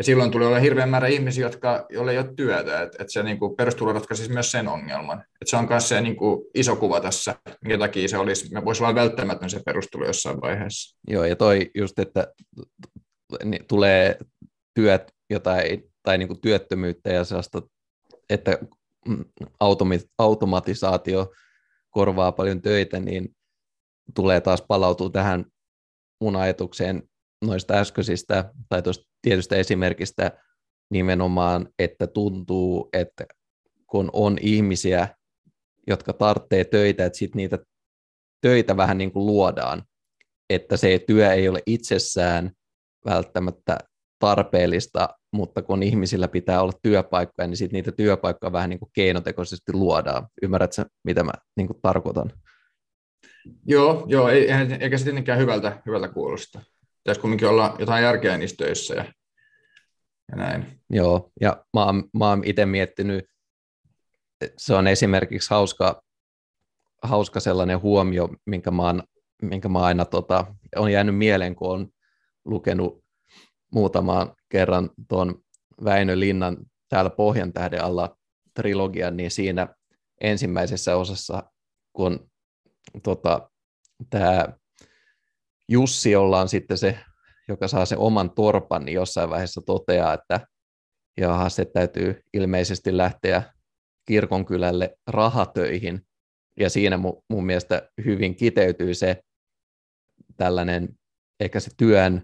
[0.00, 3.22] ja silloin tulee olla hirveän määrä ihmisiä, jotka, joille ei ole työtä, että, että se
[3.22, 5.20] niin kuin perustulo ratkaisisi myös sen ongelman.
[5.20, 7.34] Että se on myös se niin kuin iso kuva tässä,
[7.64, 10.98] minkä takia se olisi, me voisi olla välttämätön se perustulo jossain vaiheessa.
[11.08, 12.32] Joo, ja toi just, että
[13.68, 14.18] tulee
[14.74, 17.62] työt jotain, tai niin kuin työttömyyttä ja sellaista,
[18.30, 18.58] että
[20.18, 21.32] automatisaatio
[21.90, 23.36] korvaa paljon töitä, niin
[24.14, 25.44] tulee taas palautua tähän
[26.20, 27.09] mun ajatukseen
[27.44, 30.30] noista äskeisistä tai tuosta tietystä esimerkistä
[30.90, 33.26] nimenomaan, että tuntuu, että
[33.86, 35.08] kun on ihmisiä,
[35.86, 37.58] jotka tarvitsee töitä, että sitten niitä
[38.40, 39.82] töitä vähän niin kuin luodaan,
[40.50, 42.50] että se työ ei ole itsessään
[43.04, 43.78] välttämättä
[44.18, 49.72] tarpeellista, mutta kun ihmisillä pitää olla työpaikkoja, niin sitten niitä työpaikkoja vähän niin kuin keinotekoisesti
[49.72, 50.26] luodaan.
[50.42, 52.32] Ymmärrätkö, mitä mä niin kuin tarkoitan?
[53.66, 54.48] Joo, joo ei,
[54.80, 56.60] eikä se tietenkään hyvältä, hyvältä kuulosta
[57.04, 59.04] pitäisi kumminkin olla jotain järkeä niissä töissä ja,
[60.30, 60.80] ja näin.
[60.90, 63.24] Joo, ja mä oon, mä oon itse miettinyt,
[64.56, 66.02] se on esimerkiksi hauska,
[67.02, 69.02] hauska sellainen huomio, minkä mä, oon,
[69.42, 71.88] minkä mä aina tota, on jäänyt mieleen, kun on
[72.44, 73.04] lukenut
[73.72, 75.42] muutamaan kerran tuon
[75.84, 76.56] Väinö Linnan
[76.88, 78.16] täällä Pohjan tähden alla
[78.54, 79.68] trilogian, niin siinä
[80.20, 81.42] ensimmäisessä osassa,
[81.92, 82.30] kun
[83.02, 83.50] tota,
[84.10, 84.46] tämä
[85.70, 86.98] Jussi, jolla on sitten se,
[87.48, 90.46] joka saa sen oman torpan, niin jossain vaiheessa toteaa, että
[91.16, 93.42] jaha, se täytyy ilmeisesti lähteä
[94.06, 96.00] kirkonkylälle rahatöihin.
[96.60, 99.22] Ja siinä mun, mun mielestä hyvin kiteytyy se
[100.36, 100.88] tällainen
[101.40, 102.22] ehkä se työn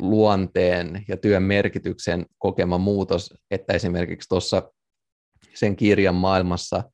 [0.00, 4.72] luonteen ja työn merkityksen kokema muutos, että esimerkiksi tuossa
[5.54, 6.90] sen kirjan maailmassa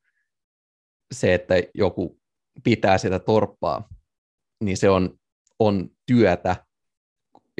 [1.14, 2.20] se, että joku
[2.64, 3.88] pitää sitä torppaa,
[4.64, 5.18] niin se on,
[5.58, 6.56] on työtä,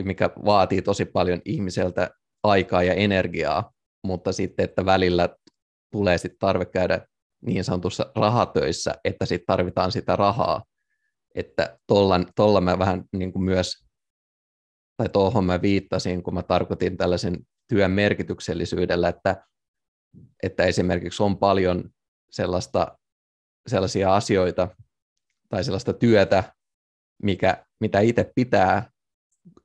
[0.02, 2.10] mikä vaatii tosi paljon ihmiseltä
[2.42, 3.72] aikaa ja energiaa,
[4.06, 5.28] mutta sitten, että välillä
[5.92, 7.06] tulee sitten tarve käydä
[7.46, 10.64] niin sanotussa rahatöissä, että sitten tarvitaan sitä rahaa,
[11.34, 11.78] että
[12.36, 13.84] tuolla mä vähän niin kuin myös,
[14.96, 19.46] tai tuohon mä viittasin, kun mä tarkoitin tällaisen työn merkityksellisyydellä, että,
[20.42, 21.90] että esimerkiksi on paljon
[22.30, 22.98] sellaista,
[23.66, 24.68] sellaisia asioita
[25.48, 26.54] tai sellaista työtä,
[27.22, 28.90] mikä, mitä itse pitää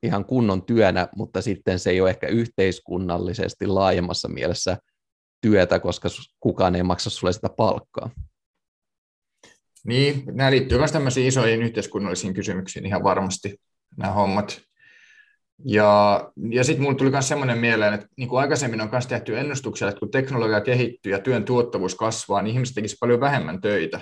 [0.02, 4.78] ihan kunnon työnä, mutta sitten se ei ole ehkä yhteiskunnallisesti laajemmassa mielessä
[5.40, 6.08] työtä, koska
[6.40, 8.10] kukaan ei maksa sulle sitä palkkaa.
[9.84, 13.60] Niin, nämä liittyy myös tämmöisiin isoihin yhteiskunnallisiin kysymyksiin ihan varmasti,
[13.96, 14.60] nämä hommat.
[15.64, 19.38] Ja, ja sitten mulle tuli myös semmoinen mieleen, että niin kuin aikaisemmin on myös tehty
[19.38, 24.00] ennustuksia, että kun teknologia kehittyy ja työn tuottavuus kasvaa, niin ihmiset tekisivät paljon vähemmän töitä.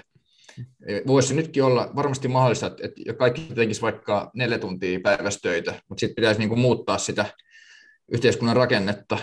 [1.07, 6.15] Voisi nytkin olla varmasti mahdollista, että, kaikki tekisivät vaikka neljä tuntia päivässä töitä, mutta sitten
[6.15, 7.27] pitäisi niin kuin muuttaa sitä
[8.13, 9.19] yhteiskunnan rakennetta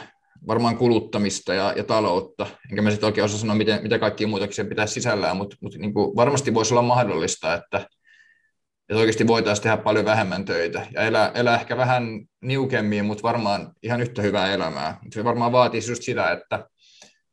[0.47, 4.65] varmaan kuluttamista ja, ja taloutta, enkä mä sitten oikein osaa sanoa, miten, mitä kaikkia muutoksia
[4.65, 9.77] pitäisi sisällään, mutta, mutta niin kuin varmasti voisi olla mahdollista, että, että oikeasti voitaisiin tehdä
[9.77, 14.97] paljon vähemmän töitä ja elää, elää ehkä vähän niukemmin, mutta varmaan ihan yhtä hyvää elämää.
[15.13, 16.67] Se varmaan vaatii just sitä, että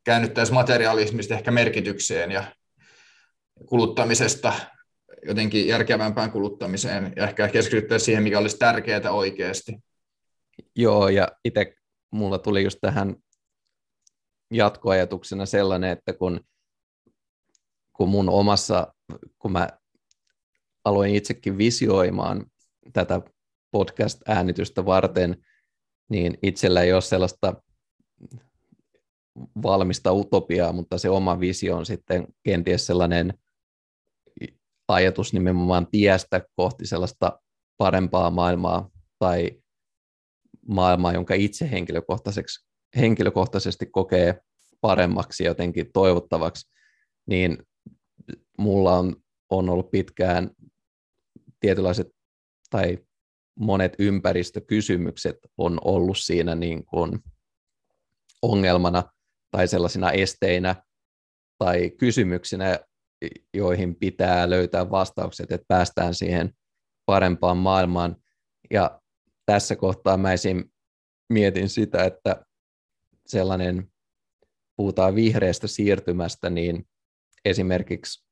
[0.03, 2.43] käännyttäisiin materialismista ehkä merkitykseen ja
[3.65, 4.53] kuluttamisesta
[5.25, 9.77] jotenkin järkevämpään kuluttamiseen ja ehkä keskityttäisiin siihen, mikä olisi tärkeää oikeasti.
[10.75, 11.73] Joo, ja itse
[12.11, 13.15] mulla tuli just tähän
[14.51, 16.39] jatkoajatuksena sellainen, että kun,
[17.93, 18.93] kun mun omassa,
[19.39, 19.69] kun mä
[20.85, 22.45] aloin itsekin visioimaan
[22.93, 23.21] tätä
[23.71, 25.45] podcast-äänitystä varten,
[26.09, 27.53] niin itsellä ei ole sellaista
[29.63, 33.33] valmista utopiaa, mutta se oma visio on sitten kenties sellainen
[34.95, 37.39] ajatus nimenomaan tiestä kohti sellaista
[37.77, 39.51] parempaa maailmaa tai
[40.67, 44.41] maailmaa, jonka itse henkilökohtaiseksi, henkilökohtaisesti kokee
[44.81, 46.69] paremmaksi jotenkin toivottavaksi,
[47.25, 47.57] niin
[48.57, 49.15] mulla on,
[49.49, 50.49] on ollut pitkään
[51.59, 52.07] tietynlaiset
[52.69, 52.97] tai
[53.59, 57.19] monet ympäristökysymykset on ollut siinä niin kuin
[58.41, 59.03] ongelmana
[59.51, 60.75] tai sellaisina esteinä
[61.57, 62.79] tai kysymyksinä,
[63.53, 66.53] joihin pitää löytää vastaukset, että päästään siihen
[67.05, 68.15] parempaan maailmaan.
[68.71, 69.01] Ja
[69.45, 70.69] tässä kohtaa mä esim.
[71.29, 72.45] mietin sitä, että
[73.25, 73.91] sellainen,
[74.75, 76.87] puhutaan vihreästä siirtymästä, niin
[77.45, 78.25] esimerkiksi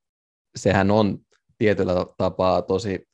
[0.57, 1.19] sehän on
[1.57, 3.07] tietyllä tapaa tosi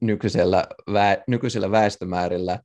[0.00, 2.60] nykyisellä, vä, nykyisellä väestömäärillä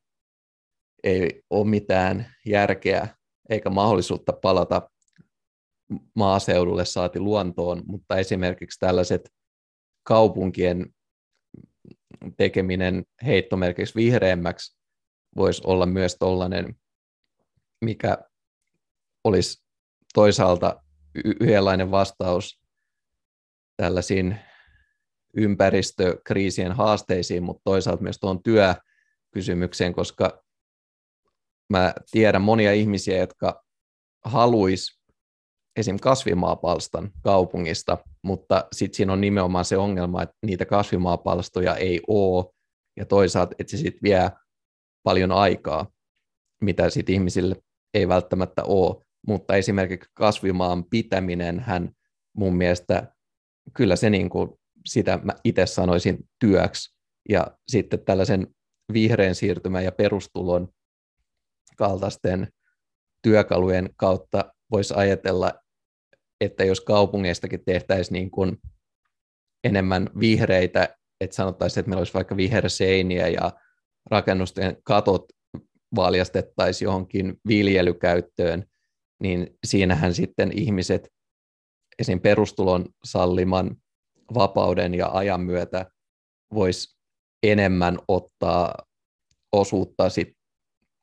[1.03, 3.07] ei ole mitään järkeä
[3.49, 4.89] eikä mahdollisuutta palata
[6.15, 9.33] maaseudulle saati luontoon, mutta esimerkiksi tällaiset
[10.03, 10.93] kaupunkien
[12.37, 14.77] tekeminen heittomerkiksi vihreämmäksi
[15.35, 16.75] voisi olla myös tällainen,
[17.81, 18.17] mikä
[19.23, 19.65] olisi
[20.13, 20.83] toisaalta
[21.39, 22.61] yhdenlainen vastaus
[23.77, 24.39] tällaisiin
[25.37, 30.43] ympäristökriisien haasteisiin, mutta toisaalta myös tuon työkysymykseen, koska
[31.69, 33.65] mä tiedän monia ihmisiä, jotka
[34.25, 35.00] haluaisi
[35.75, 35.97] esim.
[35.99, 42.45] kasvimaapalstan kaupungista, mutta sitten siinä on nimenomaan se ongelma, että niitä kasvimaapalstoja ei ole,
[42.97, 44.31] ja toisaalta, että se sitten vie
[45.03, 45.87] paljon aikaa,
[46.61, 47.55] mitä sitten ihmisille
[47.93, 51.91] ei välttämättä ole, mutta esimerkiksi kasvimaan pitäminen hän
[52.37, 53.13] mun mielestä,
[53.73, 54.49] kyllä se niin kuin,
[54.85, 56.95] sitä mä itse sanoisin työksi,
[57.29, 58.47] ja sitten tällaisen
[58.93, 60.67] vihreän siirtymän ja perustulon
[61.77, 62.47] kaltaisten
[63.21, 65.53] työkalujen kautta voisi ajatella,
[66.41, 68.57] että jos kaupungeistakin tehtäisiin niin kuin
[69.63, 73.51] enemmän vihreitä, että sanottaisiin, että meillä olisi vaikka viherseiniä ja
[74.11, 75.25] rakennusten katot
[75.95, 78.65] valjastettaisiin johonkin viljelykäyttöön,
[79.23, 81.09] niin siinähän sitten ihmiset
[81.99, 82.19] esim.
[82.19, 83.75] perustulon salliman
[84.33, 85.85] vapauden ja ajan myötä
[86.53, 86.97] voisi
[87.43, 88.75] enemmän ottaa
[89.51, 90.37] osuutta sit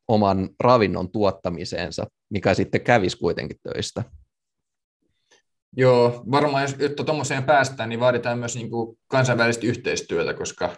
[0.09, 4.05] oman ravinnon tuottamiseensa, mikä sitten kävisi kuitenkin töistä.
[5.77, 10.77] Joo, varmaan jos jotta tuommoiseen päästään, niin vaaditaan myös niin kuin kansainvälistä yhteistyötä, koska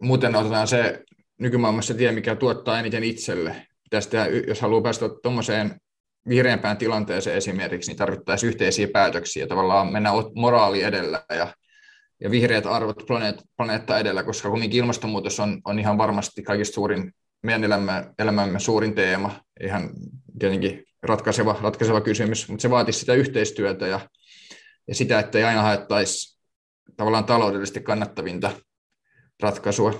[0.00, 1.04] muuten otetaan se
[1.40, 3.66] nykymaailmassa tie, mikä tuottaa eniten itselle.
[3.90, 5.80] Tästä, jos haluaa päästä tuommoiseen
[6.28, 11.54] vihreämpään tilanteeseen esimerkiksi, niin tarvittaisiin yhteisiä päätöksiä, tavallaan mennä moraali edellä ja
[12.20, 17.12] ja vihreät arvot planeet, planeetta edellä, koska kumminkin ilmastonmuutos on, on ihan varmasti kaikista suurin,
[17.44, 19.90] meidän elämä, elämämme suurin teema, ihan
[20.38, 24.00] tietenkin ratkaiseva, ratkaiseva kysymys, mutta se vaatisi sitä yhteistyötä ja,
[24.88, 26.38] ja sitä, että ei aina haettaisi
[26.96, 28.50] tavallaan taloudellisesti kannattavinta
[29.42, 29.92] ratkaisua.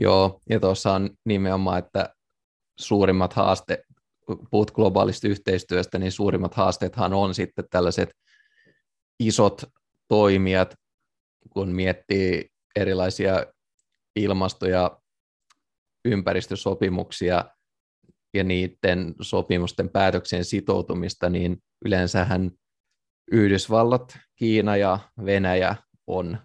[0.00, 2.14] Joo, ja tuossa on nimenomaan, että
[2.80, 3.80] suurimmat haasteet,
[4.50, 8.10] puhut globaalista yhteistyöstä, niin suurimmat haasteethan on sitten tällaiset
[9.20, 9.64] isot
[10.08, 10.74] toimijat,
[11.50, 13.46] kun miettii erilaisia
[14.16, 15.00] ilmasto- ja
[16.08, 17.44] ympäristösopimuksia
[18.34, 22.50] ja niiden sopimusten päätöksien sitoutumista, niin yleensähän
[23.32, 26.38] Yhdysvallat, Kiina ja Venäjä on,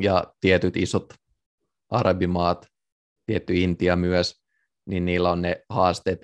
[0.00, 1.14] ja tietyt isot
[1.90, 2.66] arabimaat,
[3.26, 4.42] tietty Intia myös,
[4.86, 6.18] niin niillä on ne haasteet,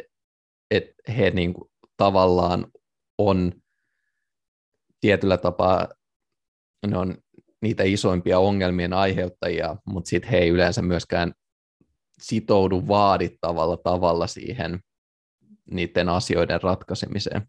[0.70, 2.66] että he niin kuin tavallaan
[3.18, 3.52] on
[5.00, 5.88] tietyllä tapaa,
[6.86, 7.16] ne on
[7.62, 11.34] niitä isoimpia ongelmien aiheuttajia, mutta sitten he ei yleensä myöskään
[12.20, 14.80] sitoudu vaadittavalla tavalla siihen
[15.70, 17.42] niiden asioiden ratkaisemiseen.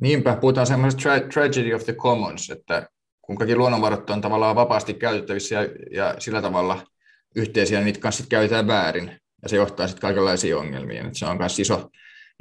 [0.00, 2.88] Niinpä, puhutaan semmoisesta tra- tragedy of the commons, että
[3.22, 6.86] kun kaikki luonnonvarat on tavallaan vapaasti käytettävissä ja, ja sillä tavalla
[7.36, 11.06] yhteisiä, niin niitä kanssa käytetään väärin, ja se johtaa sitten kaikenlaisiin ongelmiin.
[11.06, 11.90] Että se on myös iso,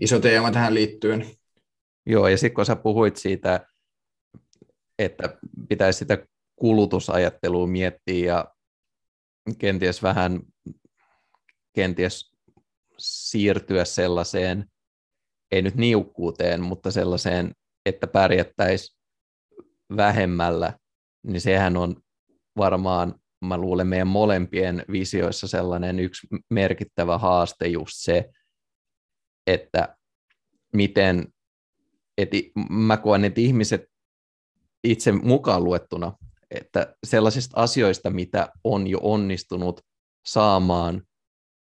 [0.01, 1.25] iso teema tähän liittyen.
[2.05, 3.67] Joo, ja sitten kun sä puhuit siitä,
[4.99, 5.37] että
[5.69, 6.17] pitäisi sitä
[6.55, 8.45] kulutusajattelua miettiä ja
[9.57, 10.39] kenties vähän
[11.75, 12.31] kenties
[12.97, 14.65] siirtyä sellaiseen,
[15.51, 17.51] ei nyt niukkuuteen, mutta sellaiseen,
[17.85, 18.97] että pärjättäisiin
[19.97, 20.73] vähemmällä,
[21.23, 21.95] niin sehän on
[22.57, 28.29] varmaan, mä luulen, meidän molempien visioissa sellainen yksi merkittävä haaste just se,
[29.47, 29.97] että
[30.73, 31.27] miten,
[32.17, 32.37] että
[32.69, 33.81] mä koen, että ihmiset
[34.83, 36.13] itse mukaan luettuna,
[36.51, 39.81] että sellaisista asioista, mitä on jo onnistunut
[40.25, 41.01] saamaan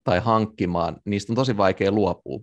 [0.04, 2.40] tai hankkimaan, niistä on tosi vaikea luopua.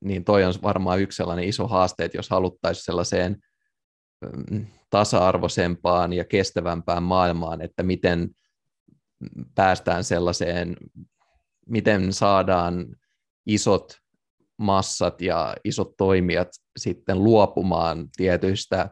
[0.00, 3.36] Niin toi on varmaan yksi sellainen iso haaste, että jos haluttaisiin sellaiseen
[4.50, 8.30] mm, tasa-arvoisempaan ja kestävämpään maailmaan, että miten
[9.54, 10.76] päästään sellaiseen,
[11.66, 12.96] miten saadaan
[13.46, 13.96] isot
[14.56, 18.90] massat ja isot toimijat sitten luopumaan tietyistä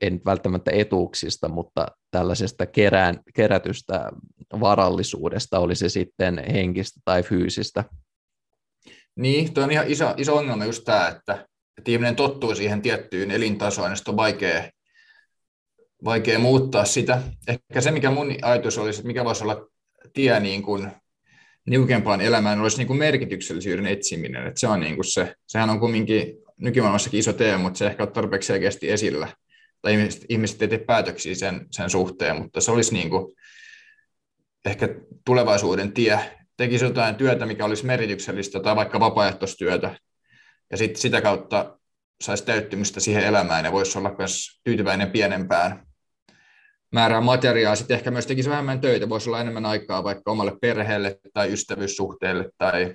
[0.00, 4.10] en välttämättä etuuksista, mutta tällaisesta kerään, kerätystä
[4.60, 7.84] varallisuudesta, oli se sitten henkistä tai fyysistä.
[9.16, 11.46] Niin, tuo on ihan iso, iso ongelma just tämä, että,
[11.78, 14.70] että ihminen tottuu siihen tiettyyn elintasoon, ja on vaikea,
[16.04, 17.22] vaikea muuttaa sitä.
[17.48, 19.66] Ehkä se, mikä mun ajatus olisi, että mikä voisi olla
[20.12, 20.90] tie niin kuin
[21.66, 24.46] niukempaan elämään, olisi niin kuin merkityksellisyyden etsiminen.
[24.46, 28.02] Että se on niin kuin se, sehän on kumminkin nykymaailmassakin iso teema, mutta se ehkä
[28.02, 29.28] on tarpeeksi selkeästi esillä
[29.82, 33.34] tai ihmiset, ihmiset ei tee päätöksiä sen, sen suhteen, mutta se olisi niin kuin
[34.64, 34.88] ehkä
[35.24, 36.20] tulevaisuuden tie.
[36.56, 39.96] Tekisi jotain työtä, mikä olisi merkityksellistä tai vaikka vapaaehtoistyötä,
[40.70, 41.78] ja sit sitä kautta
[42.20, 45.86] saisi täyttymistä siihen elämään ja voisi olla myös tyytyväinen pienempään
[46.92, 47.76] määrään materiaa.
[47.76, 52.50] Sitten ehkä myös tekisi vähemmän töitä, voisi olla enemmän aikaa vaikka omalle perheelle tai ystävyyssuhteelle
[52.58, 52.94] tai,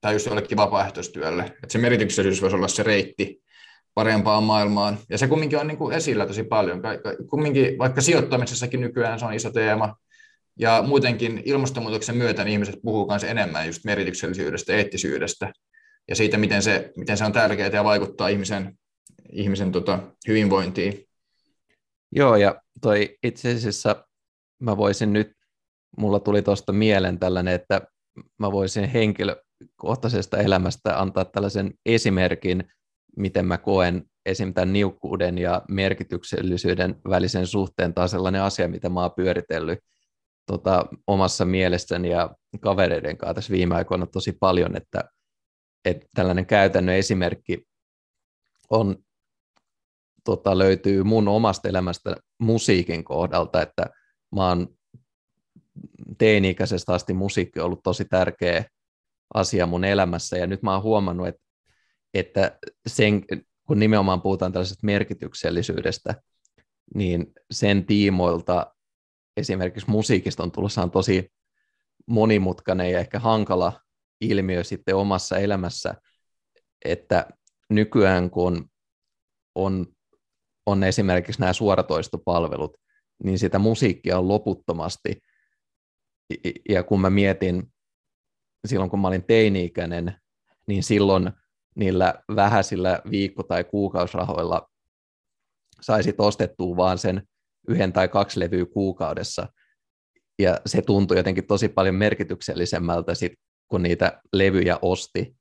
[0.00, 1.56] tai just jollekin vapaaehtoistyölle.
[1.62, 3.43] Et se merkityksellisyys voisi olla se reitti,
[3.94, 4.98] parempaan maailmaan.
[5.10, 6.82] Ja se kumminkin on niin kuin esillä tosi paljon.
[7.30, 9.96] Kumminkin, vaikka sijoittamisessakin nykyään se on iso teema,
[10.58, 15.52] ja muutenkin ilmastonmuutoksen myötä niin ihmiset puhuu myös enemmän just merkityksellisyydestä, eettisyydestä
[16.08, 18.78] ja siitä, miten se, miten se on tärkeää ja vaikuttaa ihmisen,
[19.32, 21.08] ihmisen tota, hyvinvointiin.
[22.12, 24.06] Joo, ja toi itse asiassa
[24.60, 25.32] mä voisin nyt,
[25.98, 27.80] mulla tuli tuosta mieleen tällainen, että
[28.38, 32.64] mä voisin henkilökohtaisesta elämästä antaa tällaisen esimerkin,
[33.16, 34.54] miten mä koen esim.
[34.54, 39.78] tämän niukkuuden ja merkityksellisyyden välisen suhteen taas sellainen asia, mitä mä oon pyöritellyt
[40.46, 45.04] tota, omassa mielessäni ja kavereiden kanssa tässä viime aikoina tosi paljon, että,
[45.84, 47.66] että tällainen käytännön esimerkki
[48.70, 48.96] on,
[50.24, 53.86] tota, löytyy mun omasta elämästä musiikin kohdalta, että
[54.34, 54.68] mä oon
[56.18, 58.64] teini-ikäisestä asti musiikki on ollut tosi tärkeä
[59.34, 61.43] asia mun elämässä, ja nyt mä oon huomannut, että
[62.14, 63.24] että sen,
[63.66, 66.14] kun nimenomaan puhutaan tällaisesta merkityksellisyydestä,
[66.94, 68.74] niin sen tiimoilta
[69.36, 71.32] esimerkiksi musiikista on tulossaan tosi
[72.06, 73.80] monimutkainen ja ehkä hankala
[74.20, 75.94] ilmiö sitten omassa elämässä,
[76.84, 77.28] että
[77.70, 78.70] nykyään kun
[79.54, 79.86] on,
[80.66, 82.76] on esimerkiksi nämä suoratoistopalvelut,
[83.24, 85.20] niin sitä musiikkia on loputtomasti.
[86.68, 87.72] Ja kun mä mietin
[88.66, 90.16] silloin, kun mä olin teini-ikäinen,
[90.66, 91.32] niin silloin
[91.74, 94.70] niillä vähäisillä viikko- tai kuukausrahoilla
[95.80, 97.22] saisit ostettua vaan sen
[97.68, 99.48] yhden tai kaksi levyä kuukaudessa.
[100.38, 103.32] Ja se tuntui jotenkin tosi paljon merkityksellisemmältä, sit,
[103.68, 105.36] kun niitä levyjä osti.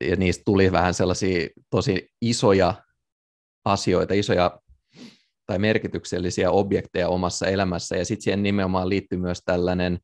[0.00, 2.74] Ja niistä tuli vähän sellaisia tosi isoja
[3.64, 4.60] asioita, isoja
[5.46, 7.96] tai merkityksellisiä objekteja omassa elämässä.
[7.96, 9.98] Ja sitten siihen nimenomaan liittyy myös tällainen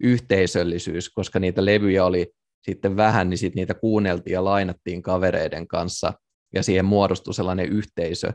[0.00, 2.32] yhteisöllisyys, koska niitä levyjä oli
[2.62, 6.12] sitten vähän, niin sitten niitä kuunneltiin ja lainattiin kavereiden kanssa,
[6.54, 8.32] ja siihen muodostui sellainen yhteisö,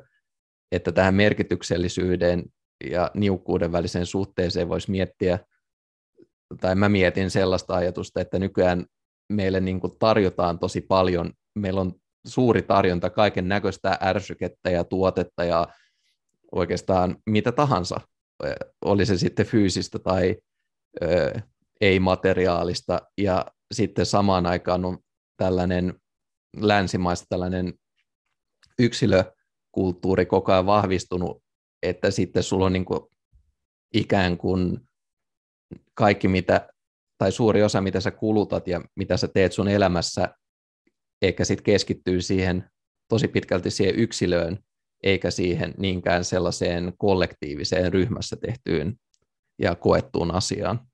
[0.72, 2.44] että tähän merkityksellisyyden
[2.92, 5.40] ja niukkuuden väliseen suhteeseen voisi miettiä,
[6.62, 8.86] tai mä mietin sellaista ajatusta, että nykyään
[9.30, 11.94] meille niin kuin tarjotaan tosi paljon, meillä on
[12.28, 15.68] suuri tarjonta kaiken näköistä ärsykettä ja tuotetta ja
[16.52, 18.02] oikeastaan mitä tahansa,
[18.86, 20.36] oli se sitten fyysistä tai
[21.82, 24.98] ei-materiaalista, ja sitten samaan aikaan on
[25.38, 25.94] tällainen
[26.58, 27.74] länsimaista tällainen
[28.80, 31.44] yksilökulttuuri koko ajan vahvistunut,
[31.84, 33.00] että sitten sulla on niin kuin
[33.94, 34.80] ikään kuin
[35.94, 36.70] kaikki, mitä,
[37.18, 40.36] tai suuri osa, mitä sä kulutat ja mitä sä teet sun elämässä,
[41.22, 42.70] eikä sitten keskittyy siihen
[43.10, 44.60] tosi pitkälti siihen yksilöön,
[45.04, 48.96] eikä siihen niinkään sellaiseen kollektiiviseen ryhmässä tehtyyn
[49.62, 50.88] ja koettuun asiaan.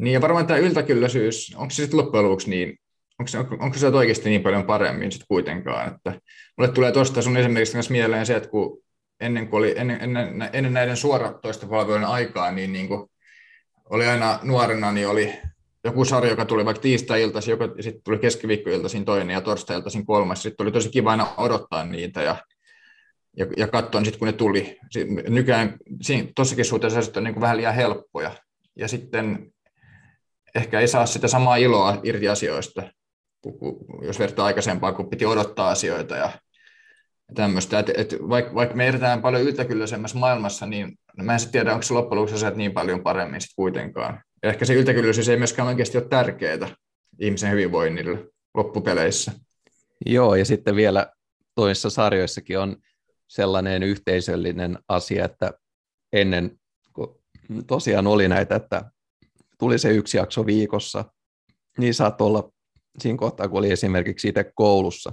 [0.00, 2.78] Niin ja varmaan tämä yltäkylläisyys, onko se sitten loppujen lopuksi niin,
[3.18, 6.20] onko se, onko se oikeasti niin paljon paremmin sitten kuitenkaan, että
[6.58, 8.82] mulle tulee tuosta sun esimerkiksi myös mieleen se, että kun
[9.20, 13.10] ennen, kuin oli, ennen, ennen, ennen näiden suoratoistopalvelujen aikaa, niin, niin kuin
[13.90, 15.32] oli aina nuorena, niin oli
[15.84, 20.42] joku sarja, joka tuli vaikka tiistai-iltaisin, joka sitten tuli keskiviikkoiltaisin toinen ja torstai-iltaisin kolmas.
[20.42, 22.36] Sitten oli tosi kiva aina odottaa niitä ja,
[23.36, 24.78] ja, ja katsoa sitten, kun ne tuli.
[25.28, 25.78] Nykyään
[26.34, 28.30] tuossakin suhteessa on niin kuin vähän liian helppoja.
[28.76, 29.52] Ja sitten
[30.54, 32.82] ehkä ei saa sitä samaa iloa irti asioista,
[34.02, 36.30] jos vertaa aikaisempaa, kun piti odottaa asioita ja
[37.34, 37.78] tämmöistä.
[37.78, 41.94] Et, et vaikka, vaikka me edetään paljon yltäkylläisemmässä maailmassa, niin mä en tiedä, onko se
[41.94, 44.22] loppujen lopuksi asiat niin paljon paremmin sitten kuitenkaan.
[44.42, 46.68] Ja ehkä se yltäkylläisyys ei myöskään oikeasti ole tärkeää
[47.18, 48.18] ihmisen hyvinvoinnille
[48.54, 49.32] loppupeleissä.
[50.06, 51.12] Joo, ja sitten vielä
[51.54, 52.76] toissa sarjoissakin on
[53.28, 55.52] sellainen yhteisöllinen asia, että
[56.12, 56.60] ennen
[56.92, 57.20] kun
[57.66, 58.84] tosiaan oli näitä, että
[59.60, 61.04] tuli se yksi jakso viikossa,
[61.78, 62.52] niin saat olla
[62.98, 65.12] siinä kohtaa, kun oli esimerkiksi itse koulussa,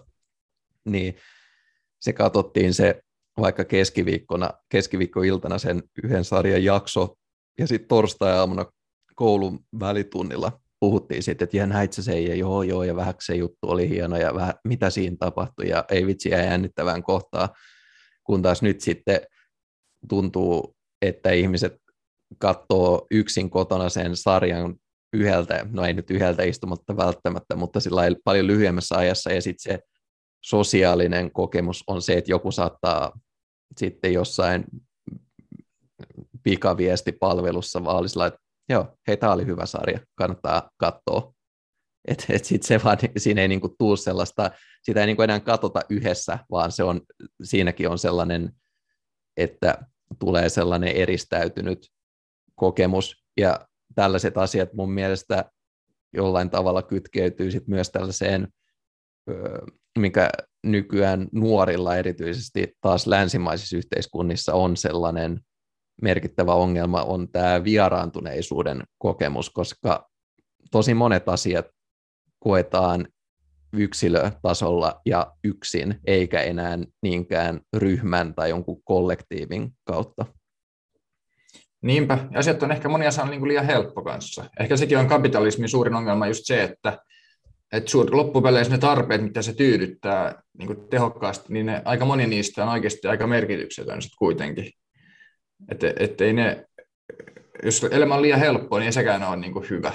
[0.85, 1.15] niin
[2.01, 3.01] se katsottiin se
[3.39, 7.15] vaikka keskiviikkona, keskiviikkoiltana sen yhden sarjan jakso,
[7.59, 8.65] ja sitten torstai-aamuna
[9.15, 13.69] koulun välitunnilla puhuttiin sitten, että ihan näit se ja joo joo, ja vähän se juttu
[13.69, 17.49] oli hieno, ja vähän, mitä siinä tapahtui, ja ei vitsiä jännittävään kohtaa,
[18.23, 19.21] kun taas nyt sitten
[20.09, 21.73] tuntuu, että ihmiset
[22.37, 24.75] katsoo yksin kotona sen sarjan
[25.13, 29.79] yhdeltä, no ei nyt yhdeltä istumatta välttämättä, mutta sillä paljon lyhyemmässä ajassa, ja sitten se
[30.45, 33.19] sosiaalinen kokemus on se, että joku saattaa
[33.77, 34.65] sitten jossain
[36.43, 41.33] pikaviestipalvelussa vaan olisi että joo, hei, tämä oli hyvä sarja, kannattaa katsoa.
[42.07, 44.51] Et, et sit se vaan, siinä ei niinku tuu sellaista,
[44.83, 47.01] sitä ei niinku enää katsota yhdessä, vaan se on,
[47.43, 48.51] siinäkin on sellainen,
[49.37, 49.77] että
[50.19, 51.87] tulee sellainen eristäytynyt
[52.57, 55.51] kokemus, ja tällaiset asiat mun mielestä
[56.13, 58.47] jollain tavalla kytkeytyy sit myös tällaiseen,
[59.99, 60.29] mikä
[60.63, 65.39] nykyään nuorilla erityisesti taas länsimaisissa yhteiskunnissa on sellainen
[66.01, 70.09] merkittävä ongelma, on tämä vieraantuneisuuden kokemus, koska
[70.71, 71.65] tosi monet asiat
[72.39, 73.07] koetaan
[73.73, 80.25] yksilötasolla ja yksin, eikä enää niinkään ryhmän tai jonkun kollektiivin kautta.
[81.81, 84.45] Niinpä, ja asiat on ehkä monia on niin liian helppo kanssa.
[84.59, 86.97] Ehkä sekin on kapitalismin suurin ongelma just se, että,
[87.71, 92.27] että suur, loppupeleissä ne tarpeet, mitä se tyydyttää niin kuin tehokkaasti, niin ne, aika moni
[92.27, 94.71] niistä on oikeasti aika merkityksetön sitten kuitenkin.
[95.71, 96.65] Että et ei ne,
[97.63, 99.91] jos elämä on liian helppoa, niin ei sekään ole niin kuin hyvä.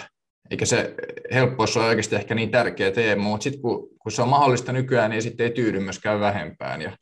[0.50, 0.94] Eikä se
[1.34, 5.10] helppous ole oikeasti ehkä niin tärkeä teema, mutta sitten kun, kun se on mahdollista nykyään,
[5.10, 6.82] niin sitten ei tyydy myöskään vähempään.
[6.82, 6.96] Ja,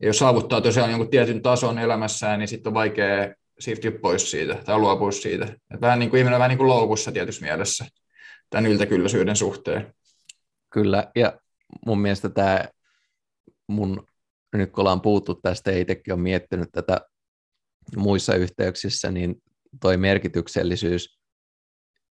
[0.00, 4.54] ja jos saavuttaa tosiaan jonkun tietyn tason elämässään, niin sitten on vaikea siirtyä pois siitä
[4.54, 5.44] tai luopua siitä.
[5.44, 7.86] Et vähän niin kuin ihminen on vähän niin kuin loukussa tietyssä mielessä
[8.50, 9.94] tämän yltäkylläisyyden suhteen.
[10.70, 11.40] Kyllä, ja
[11.86, 12.64] mun mielestä tämä
[13.68, 14.06] mun,
[14.52, 17.00] nyt kun ollaan puhuttu tästä, itsekin on miettinyt tätä
[17.96, 19.42] muissa yhteyksissä, niin
[19.80, 21.18] toi merkityksellisyys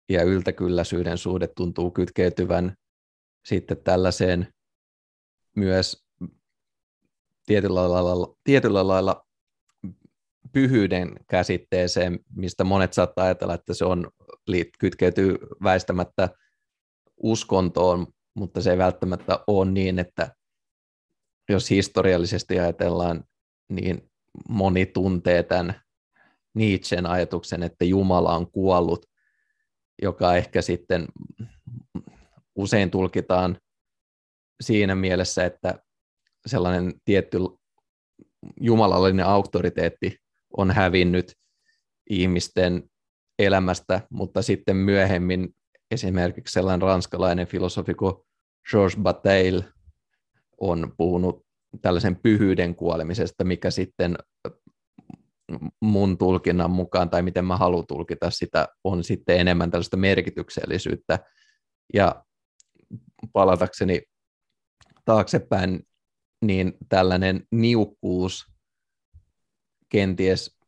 [0.10, 2.76] ja yltäkylläisyyden suhde tuntuu kytkeytyvän
[3.46, 4.54] sitten tällaiseen
[5.56, 6.06] myös
[7.46, 9.25] tietyllä lailla, tietyllä lailla
[10.56, 14.12] pyhyyden käsitteeseen, mistä monet saattaa ajatella, että se on
[14.80, 16.30] kytkeytyy väistämättä
[17.18, 20.36] uskontoon, mutta se ei välttämättä ole niin, että
[21.50, 23.24] jos historiallisesti ajatellaan,
[23.70, 24.12] niin
[24.50, 25.82] moni tuntee tämän
[26.54, 29.06] Nietzschen ajatuksen, että Jumala on kuollut,
[30.02, 31.08] joka ehkä sitten
[32.56, 33.58] usein tulkitaan
[34.62, 35.80] siinä mielessä, että
[36.46, 37.38] sellainen tietty
[38.62, 40.25] jumalallinen auktoriteetti
[40.58, 41.34] on hävinnyt
[42.10, 42.84] ihmisten
[43.40, 45.56] elämästä, mutta sitten myöhemmin
[45.92, 48.14] esimerkiksi sellainen ranskalainen filosofi kuin
[48.72, 49.66] Georges Bataille
[50.62, 51.46] on puhunut
[51.82, 54.18] tällaisen pyhyyden kuolemisesta, mikä sitten
[55.82, 61.20] mun tulkinnan mukaan, tai miten mä haluan tulkita sitä, on sitten enemmän tällaista merkityksellisyyttä.
[61.94, 62.24] Ja
[63.34, 64.02] palatakseni
[65.06, 65.88] taaksepäin,
[66.46, 68.55] niin tällainen niukkuus
[69.96, 70.60] kenties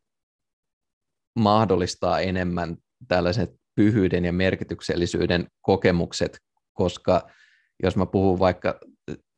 [1.39, 6.39] mahdollistaa enemmän tällaiset pyhyyden ja merkityksellisyyden kokemukset,
[6.73, 7.29] koska
[7.83, 8.79] jos mä puhun vaikka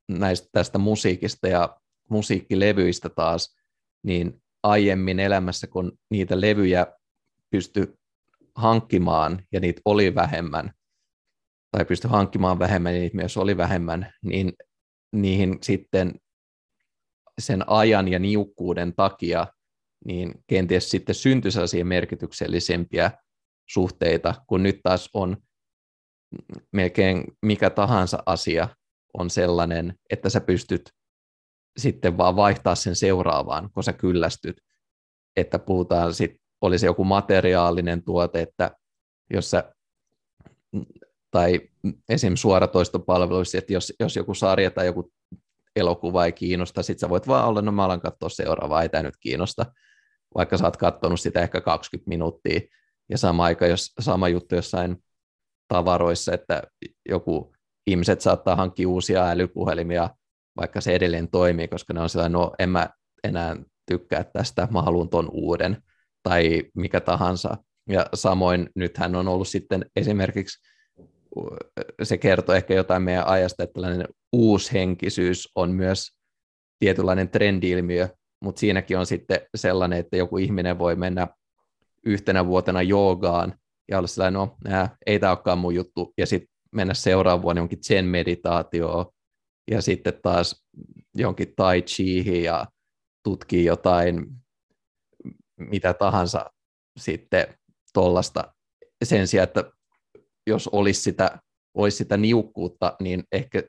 [0.08, 1.78] näistä, tästä musiikista ja
[2.10, 3.56] musiikkilevyistä taas,
[4.04, 6.88] niin aiemmin elämässä, kun niitä levyjä
[7.50, 7.98] pysty
[8.56, 10.74] hankkimaan ja niitä oli vähemmän,
[11.72, 14.54] tai pysty hankkimaan vähemmän ja niitä myös oli vähemmän, niin
[15.12, 16.14] niihin sitten
[17.40, 19.48] sen ajan ja niukkuuden takia
[20.06, 23.12] niin kenties sitten syntyi sellaisia merkityksellisempiä
[23.70, 25.38] suhteita, kun nyt taas on
[26.72, 28.70] melkein mikä tahansa asia
[29.14, 30.90] on sellainen, että sä pystyt
[31.78, 34.62] sitten vaan vaihtaa sen seuraavaan, kun sä kyllästyt.
[35.36, 38.72] Että puhutaan sitten, olisi joku materiaalinen tuote, että
[39.34, 39.74] jos sä,
[41.32, 41.60] tai
[42.10, 42.36] esim.
[42.36, 45.12] suoratoistopalveluissa, että jos, jos joku sarja tai joku
[45.76, 49.04] elokuva ei kiinnosta, sit sä voit vaan olla, no mä alan katsoa seuraavaa, ei tämä
[49.04, 49.66] nyt kiinnosta,
[50.36, 52.60] vaikka sä oot katsonut sitä ehkä 20 minuuttia,
[53.10, 55.04] ja sama aika, jos sama juttu jossain
[55.68, 56.64] tavaroissa, että
[57.10, 57.54] joku
[57.88, 60.10] ihmiset saattaa hankkia uusia älypuhelimia,
[60.58, 62.90] vaikka se edelleen toimii, koska ne on sellainen, no en mä
[63.24, 63.56] enää
[63.86, 65.84] tykkää tästä, mä haluan ton uuden,
[66.24, 67.58] tai mikä tahansa.
[67.90, 70.60] Ja samoin nythän on ollut sitten esimerkiksi,
[72.04, 76.08] se kertoo ehkä jotain meidän ajasta, että tällainen uushenkisyys on myös
[76.80, 78.10] tietynlainen trendi-ilmiö,
[78.42, 81.28] mutta siinäkin on sitten sellainen, että joku ihminen voi mennä
[82.06, 83.60] yhtenä vuotena joogaan
[83.92, 87.60] ja olla sellainen, no nää, ei tämä olekaan mun juttu, ja sitten mennä seuraavan vuonna
[87.60, 89.06] jonkin zen meditaatioon
[89.72, 90.66] ja sitten taas
[91.16, 92.66] jonkin tai chiihin ja
[93.24, 94.26] tutkii jotain
[95.60, 96.52] mitä tahansa
[97.00, 97.58] sitten
[97.94, 98.54] tuollaista
[99.04, 99.72] sen sijaan, että
[100.48, 101.40] jos olisi sitä,
[101.74, 103.64] olisi sitä niukkuutta, niin ehkä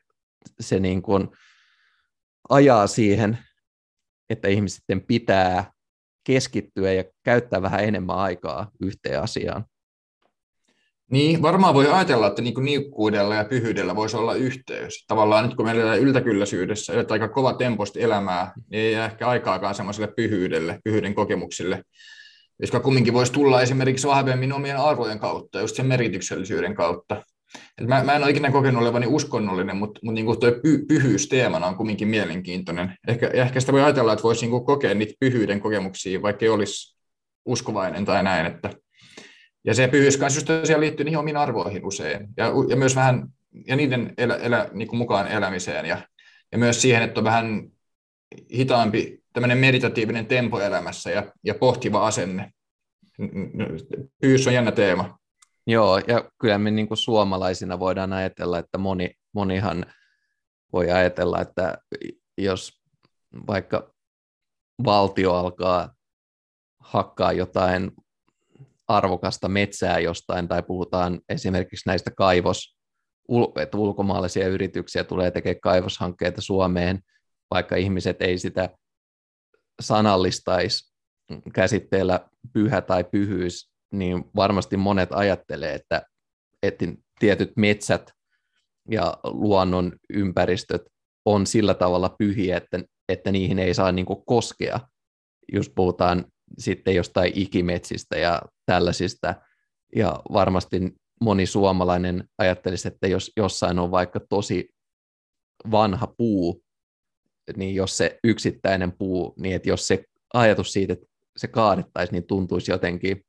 [0.59, 1.27] se niin kuin
[2.49, 3.37] ajaa siihen,
[4.31, 5.71] että ihmisten pitää
[6.23, 9.65] keskittyä ja käyttää vähän enemmän aikaa yhteen asiaan.
[11.11, 15.05] Niin, varmaan voi ajatella, että niin niukkuudella ja pyhyydellä voisi olla yhteys.
[15.07, 19.75] Tavallaan nyt kun meillä eletään yltäkylläisyydessä, eletään aika kova temposta elämää, niin ei ehkä aikaakaan
[19.75, 21.83] semmoiselle pyhyydelle, pyhyyden kokemuksille,
[22.59, 27.23] jotka kumminkin voisi tulla esimerkiksi vahvemmin omien arvojen kautta, just sen merkityksellisyyden kautta.
[27.81, 31.27] Et mä, mä en ole ikinä kokenut olevani uskonnollinen, mutta, mutta niin tuo py, pyhyys
[31.27, 32.95] teemana on kumminkin mielenkiintoinen.
[33.07, 36.97] Ehkä, ehkä sitä voi ajatella, että voisi niin kokea niitä pyhyyden kokemuksia, vaikka ei olisi
[37.45, 38.69] uskovainen tai näin, että
[39.65, 43.27] ja se pyhyys kanssa tosiaan liittyy niihin omiin arvoihin usein, ja, ja myös vähän
[43.67, 46.01] ja niiden elä, elä, niin kuin mukaan elämiseen, ja,
[46.51, 47.71] ja myös siihen, että on vähän
[48.53, 52.51] hitaampi tämmöinen meditatiivinen tempo elämässä ja, ja pohtiva asenne.
[54.21, 55.19] Pyhyys on jännä teema.
[55.67, 59.85] Joo, ja kyllä me niin kuin suomalaisina voidaan ajatella, että moni, monihan
[60.73, 61.77] voi ajatella, että
[62.37, 62.81] jos
[63.47, 63.93] vaikka
[64.85, 65.93] valtio alkaa
[66.79, 67.91] hakkaa jotain
[68.87, 72.77] arvokasta metsää jostain, tai puhutaan esimerkiksi näistä kaivos,
[73.61, 76.99] että ulkomaalaisia yrityksiä tulee tekemään kaivoshankkeita Suomeen,
[77.51, 78.69] vaikka ihmiset ei sitä
[79.81, 80.93] sanallistaisi
[81.53, 86.01] käsitteellä pyhä tai pyhyys, niin varmasti monet ajattelee, että,
[86.63, 86.85] että
[87.19, 88.11] tietyt metsät
[88.89, 90.81] ja luonnon ympäristöt
[91.25, 92.79] on sillä tavalla pyhiä, että,
[93.09, 94.79] että niihin ei saa niin koskea.
[95.53, 96.25] Just puhutaan
[96.57, 99.35] sitten jostain ikimetsistä ja tällaisista.
[99.95, 100.81] Ja varmasti
[101.21, 104.69] moni suomalainen ajattelisi, että jos jossain on vaikka tosi
[105.71, 106.63] vanha puu,
[107.57, 111.05] niin jos se yksittäinen puu, niin että jos se ajatus siitä, että
[111.37, 113.21] se kaadettaisiin, niin tuntuisi jotenkin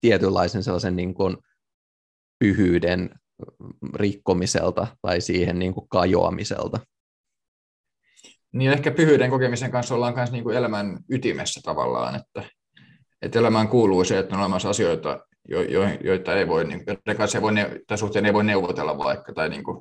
[0.00, 1.36] tietynlaisen sellaisen niin kuin
[2.38, 3.10] pyhyyden
[3.94, 6.80] rikkomiselta tai siihen niin kuin kajoamiselta.
[8.52, 12.50] Niin ehkä pyhyyden kokemisen kanssa ollaan myös niin kuin elämän ytimessä tavallaan, että,
[13.22, 16.84] että elämään kuuluu se, että on olemassa asioita, jo, jo, joita ei voi, niin,
[17.16, 17.52] kanssa ei voi,
[17.86, 19.80] tai suhteen ei voi neuvotella vaikka, tai niin kuin,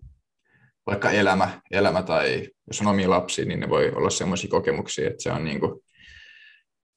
[0.86, 5.24] vaikka elämä, elämä tai jos on omia lapsia, niin ne voi olla sellaisia kokemuksia, että
[5.24, 5.82] se on niin kuin,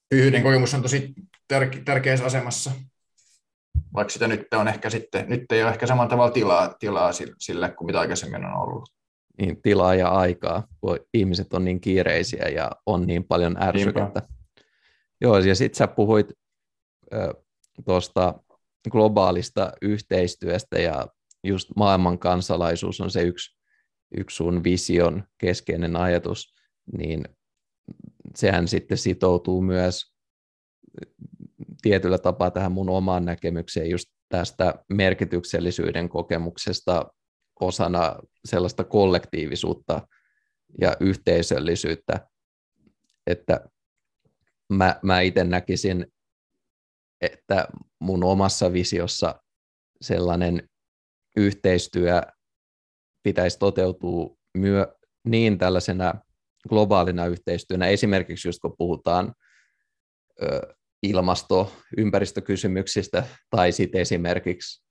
[0.09, 1.14] pyhyyden kokemus on tosi
[1.53, 2.70] tär- tärkeässä asemassa,
[3.95, 7.70] vaikka sitä nyt on ehkä sitten, nyt ei ole ehkä samalla tavalla tilaa, tilaa sille
[7.70, 8.89] kuin mitä aikaisemmin on ollut.
[9.39, 14.23] Niin, tilaa ja aikaa, kun ihmiset on niin kiireisiä ja on niin paljon ärsykettä.
[15.20, 16.33] Joo, ja sitten sä puhuit
[17.85, 18.35] tuosta
[18.91, 21.07] globaalista yhteistyöstä ja
[21.45, 23.59] just maailman kansalaisuus on se yksi,
[24.16, 26.55] yksi sun vision keskeinen ajatus,
[26.99, 27.25] niin
[28.37, 30.12] sehän sitten sitoutuu myös
[31.83, 37.12] tietyllä tapaa tähän mun omaan näkemykseen just tästä merkityksellisyyden kokemuksesta
[37.61, 40.09] osana sellaista kollektiivisuutta
[40.80, 42.26] ja yhteisöllisyyttä,
[43.26, 43.61] että
[44.72, 46.07] mä, mä itse näkisin,
[47.20, 47.68] että
[47.99, 49.43] mun omassa visiossa
[50.01, 50.68] sellainen
[51.37, 52.22] yhteistyö
[53.22, 54.87] pitäisi toteutua myö,
[55.24, 56.14] niin tällaisena
[56.68, 59.35] globaalina yhteistyönä, esimerkiksi just kun puhutaan
[61.07, 64.85] ilmasto- ympäristökysymyksistä, tai sitten esimerkiksi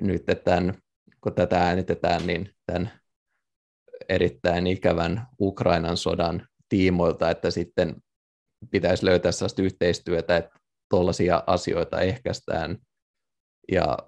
[0.00, 0.74] nyt tämän,
[1.20, 2.90] kun tätä äänitetään, niin tämän
[4.08, 7.96] erittäin ikävän Ukrainan sodan tiimoilta, että sitten
[8.70, 10.58] pitäisi löytää sellaista yhteistyötä, että
[10.90, 12.78] tuollaisia asioita ehkäistään
[13.72, 13.98] ja,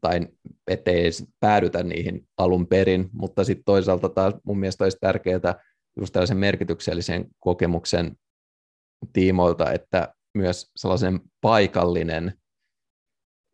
[0.00, 0.28] tai
[0.66, 1.10] ettei
[1.40, 5.54] päädytä niihin alun perin, mutta sitten toisaalta taas mun mielestä olisi tärkeää
[6.00, 8.16] just tällaisen merkityksellisen kokemuksen
[9.12, 12.38] tiimoilta, että myös sellaisen paikallinen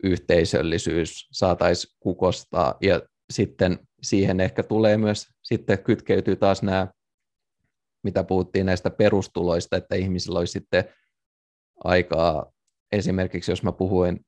[0.02, 2.74] yhteisöllisyys saataisiin kukostaa.
[2.80, 3.02] Ja
[3.32, 6.88] sitten siihen ehkä tulee myös, sitten kytkeytyy taas nämä,
[8.04, 10.84] mitä puhuttiin näistä perustuloista, että ihmisillä olisi sitten
[11.84, 12.52] aikaa,
[12.92, 14.26] esimerkiksi jos mä puhuin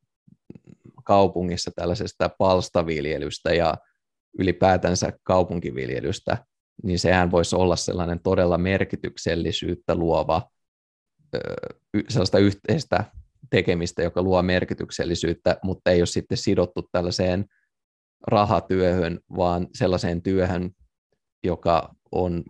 [1.05, 3.75] kaupungissa tällaisesta palstaviljelystä ja
[4.39, 6.45] ylipäätänsä kaupunkiviljelystä,
[6.83, 10.51] niin sehän voisi olla sellainen todella merkityksellisyyttä luova
[12.09, 13.05] sellaista yhteistä
[13.51, 17.45] tekemistä, joka luo merkityksellisyyttä, mutta ei ole sitten sidottu tällaiseen
[18.27, 20.71] rahatyöhön, vaan sellaiseen työhön,
[21.45, 22.45] joka on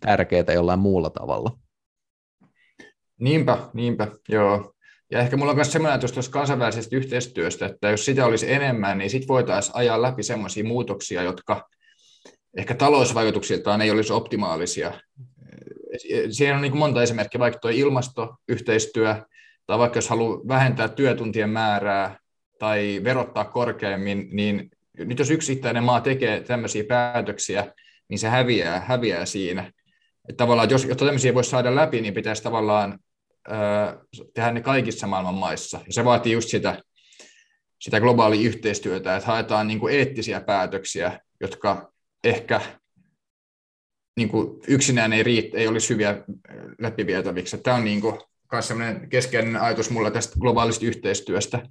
[0.00, 1.58] tärkeää jollain muulla tavalla.
[3.20, 4.74] Niinpä, niinpä, joo.
[5.10, 8.98] Ja ehkä mulla on myös sellainen ajatus tuossa kansainvälisestä yhteistyöstä, että jos sitä olisi enemmän,
[8.98, 11.68] niin sitten voitaisiin ajaa läpi sellaisia muutoksia, jotka
[12.56, 14.92] ehkä talousvaikutuksiltaan ei olisi optimaalisia
[16.30, 19.16] siinä on niin kuin monta esimerkkiä, vaikka tuo ilmastoyhteistyö,
[19.66, 22.18] tai vaikka jos haluaa vähentää työtuntien määrää
[22.58, 27.72] tai verottaa korkeammin, niin nyt jos yksittäinen maa tekee tämmöisiä päätöksiä,
[28.08, 29.72] niin se häviää, häviää siinä.
[30.28, 32.98] Että tavallaan, jos, jotta tämmöisiä voisi saada läpi, niin pitäisi tavallaan
[33.48, 33.52] ö,
[34.34, 35.80] tehdä ne kaikissa maailman maissa.
[35.86, 36.82] Ja se vaatii just sitä,
[37.80, 41.92] sitä globaalia yhteistyötä, että haetaan niin kuin eettisiä päätöksiä, jotka
[42.24, 42.60] ehkä
[44.20, 46.24] niin kuin yksinään ei, riit, ei olisi hyviä äh,
[46.78, 47.58] läpivietäviksi.
[47.58, 48.18] Tämä on niin kuin
[48.52, 51.62] myös sellainen keskeinen ajatus mulla tästä globaalista yhteistyöstä.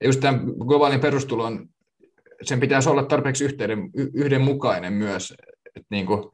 [0.00, 1.68] Ja just tämän globaalin perustulon,
[2.42, 5.34] sen pitäisi olla tarpeeksi yhteyden, yhdenmukainen myös.
[5.66, 6.30] Että niin kuin,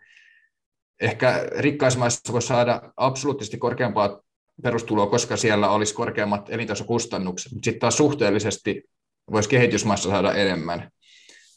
[1.00, 4.20] ehkä rikkaismaissa voi saada absoluuttisesti korkeampaa
[4.62, 8.82] perustuloa, koska siellä olisi korkeammat elintasokustannukset, mutta sitten taas suhteellisesti
[9.32, 10.90] voisi kehitysmaissa saada enemmän.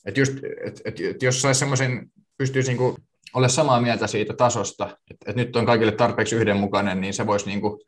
[0.05, 0.33] Et just,
[0.65, 2.97] et, et, et jos saisi semmoisen, pystyisi niinku
[3.33, 7.45] ole samaa mieltä siitä tasosta, että, että nyt on kaikille tarpeeksi yhdenmukainen, niin se voisi
[7.45, 7.81] niin kuin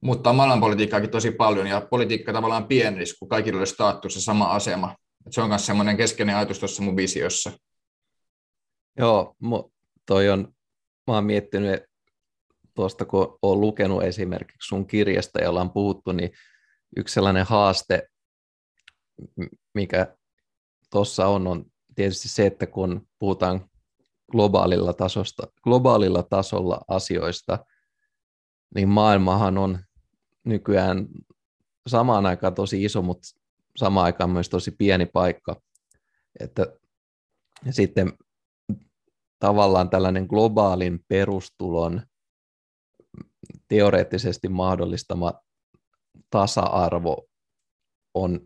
[0.00, 4.96] muuttaa maailmanpolitiikkaakin tosi paljon, ja politiikka tavallaan pienisi, kun kaikilla olisi staattus ja sama asema.
[5.26, 7.52] Että se on myös semmoinen keskeinen ajatus tuossa mun visiossa.
[8.98, 9.36] Joo,
[10.06, 10.54] toi on,
[11.06, 11.82] mä oon miettinyt
[12.74, 16.30] tuosta, kun olen lukenut esimerkiksi sun kirjasta, jolla on puhuttu, niin
[16.96, 18.08] yksi sellainen haaste,
[19.74, 20.16] mikä
[20.90, 21.64] tuossa on, on
[21.94, 23.70] tietysti se, että kun puhutaan
[24.32, 27.58] globaalilla, tasosta, globaalilla tasolla asioista,
[28.74, 29.78] niin maailmahan on
[30.44, 31.08] nykyään
[31.86, 33.28] samaan aikaan tosi iso, mutta
[33.76, 35.62] samaan aikaan myös tosi pieni paikka.
[36.40, 36.66] Että
[37.70, 38.12] sitten
[39.38, 42.02] tavallaan tällainen globaalin perustulon
[43.68, 45.32] teoreettisesti mahdollistama
[46.30, 47.26] tasa-arvo
[48.14, 48.40] on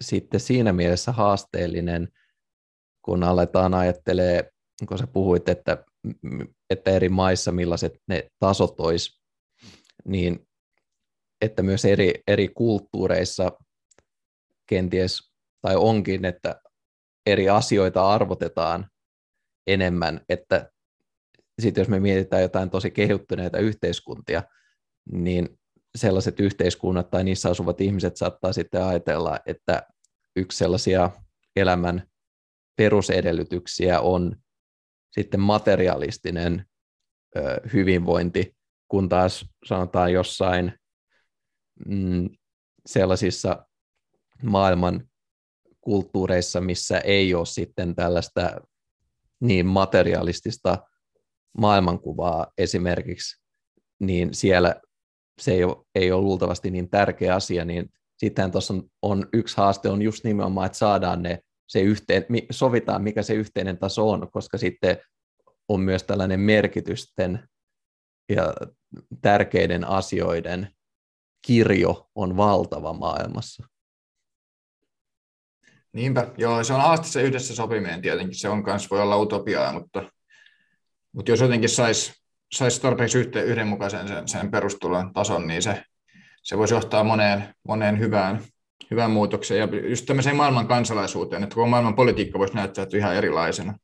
[0.00, 2.08] sitten siinä mielessä haasteellinen,
[3.02, 4.44] kun aletaan ajattelemaan
[4.86, 5.84] kun sä puhuit, että,
[6.70, 9.20] että eri maissa millaiset ne tasot olisi,
[10.04, 10.48] niin
[11.40, 13.52] että myös eri, eri kulttuureissa
[14.66, 15.30] kenties,
[15.62, 16.60] tai onkin, että
[17.26, 18.90] eri asioita arvotetaan
[19.66, 20.70] enemmän, että
[21.60, 24.42] sitten jos me mietitään jotain tosi kehittyneitä yhteiskuntia,
[25.12, 25.58] niin
[25.98, 29.82] sellaiset yhteiskunnat tai niissä asuvat ihmiset saattaa sitten ajatella, että
[30.36, 31.10] yksi sellaisia
[31.56, 32.02] elämän
[32.76, 34.36] perusedellytyksiä on
[35.10, 36.64] sitten materialistinen
[37.36, 38.56] ö, hyvinvointi,
[38.88, 40.72] kun taas sanotaan jossain
[41.86, 42.28] mm,
[42.86, 43.66] sellaisissa
[44.42, 45.08] maailman
[45.80, 48.60] kulttuureissa, missä ei ole sitten tällaista
[49.40, 50.78] niin materialistista
[51.58, 53.42] maailmankuvaa esimerkiksi,
[54.00, 54.80] niin siellä
[55.40, 59.56] se ei ole, ei ole luultavasti niin tärkeä asia, niin sitten tuossa on, on yksi
[59.56, 61.38] haaste on just nimenomaan, että saadaan ne,
[61.70, 64.96] se yhteen, sovitaan mikä se yhteinen taso on, koska sitten
[65.68, 67.48] on myös tällainen merkitysten
[68.28, 68.54] ja
[69.22, 70.68] tärkeiden asioiden
[71.46, 73.66] kirjo on valtava maailmassa.
[75.92, 79.72] Niinpä, joo, se on haaste se yhdessä sopiminen tietenkin, se on kanssa voi olla utopiaa,
[79.72, 80.12] mutta,
[81.12, 82.12] mutta jos jotenkin saisi
[82.52, 85.84] sais tarpeeksi yhteen, yhdenmukaisen sen, sen perustulon tason, niin se,
[86.42, 88.40] se voisi johtaa moneen, moneen hyvään,
[88.90, 93.74] hyvään muutokseen ja just tämmöiseen maailman kansalaisuuteen, että koko maailman politiikka voisi näyttää ihan erilaisena.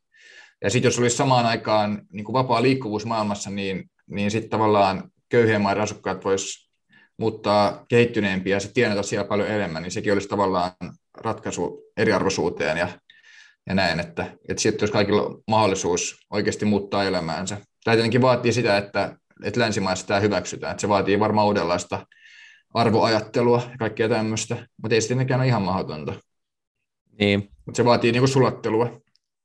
[0.65, 5.11] Ja sitten jos olisi samaan aikaan niin kuin vapaa liikkuvuus maailmassa, niin, niin sitten tavallaan
[5.29, 6.67] köyhien maiden asukkaat voisivat
[7.19, 10.73] muuttaa kehittyneempiä ja se tienata siellä paljon enemmän, niin sekin olisi tavallaan
[11.19, 12.89] ratkaisu eriarvoisuuteen ja,
[13.67, 17.59] ja näin, että, että sitten jos kaikilla mahdollisuus oikeasti muuttaa elämäänsä.
[17.85, 22.07] Tämä tietenkin vaatii sitä, että, että länsimaissa tämä hyväksytään, että se vaatii varmaan uudenlaista
[22.75, 26.15] arvoajattelua ja kaikkea tämmöistä, mutta ei se tietenkään ole ihan mahdotonta.
[27.19, 27.49] Niin.
[27.67, 29.01] Mutta se vaatii niin kuin sulattelua.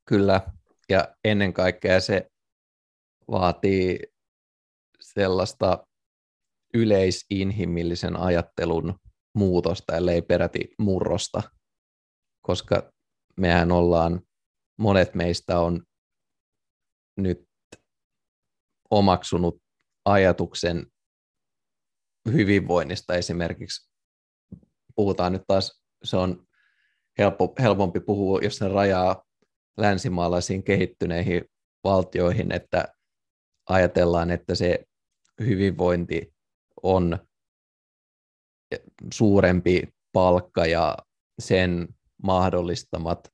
[0.05, 0.41] Kyllä,
[0.89, 2.27] ja ennen kaikkea se
[3.31, 3.99] vaatii
[4.99, 5.87] sellaista
[6.73, 8.99] yleisinhimillisen ajattelun
[9.33, 11.41] muutosta, ellei peräti murrosta,
[12.41, 12.91] koska
[13.37, 14.21] mehän ollaan,
[14.77, 15.83] monet meistä on
[17.17, 17.47] nyt
[18.91, 19.61] omaksunut
[20.05, 20.85] ajatuksen
[22.25, 23.91] hyvinvoinnista esimerkiksi.
[24.95, 26.47] Puhutaan nyt taas, se on
[27.17, 29.23] helppo, helpompi puhua, jos ne rajaa
[29.77, 31.45] länsimaalaisiin kehittyneihin
[31.83, 32.87] valtioihin, että
[33.69, 34.85] ajatellaan, että se
[35.39, 36.33] hyvinvointi
[36.83, 37.19] on
[39.13, 40.97] suurempi palkka ja
[41.39, 41.87] sen
[42.23, 43.33] mahdollistamat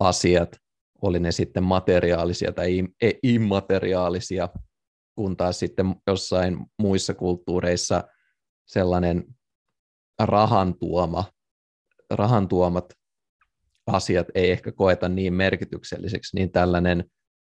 [0.00, 0.56] asiat,
[1.02, 4.48] oli ne sitten materiaalisia tai e, immateriaalisia,
[5.20, 8.04] kun taas sitten jossain muissa kulttuureissa
[8.66, 9.24] sellainen
[10.18, 11.24] rahan, tuoma,
[12.10, 12.94] rahan tuomat
[13.86, 17.04] asiat ei ehkä koeta niin merkitykselliseksi, niin tällainen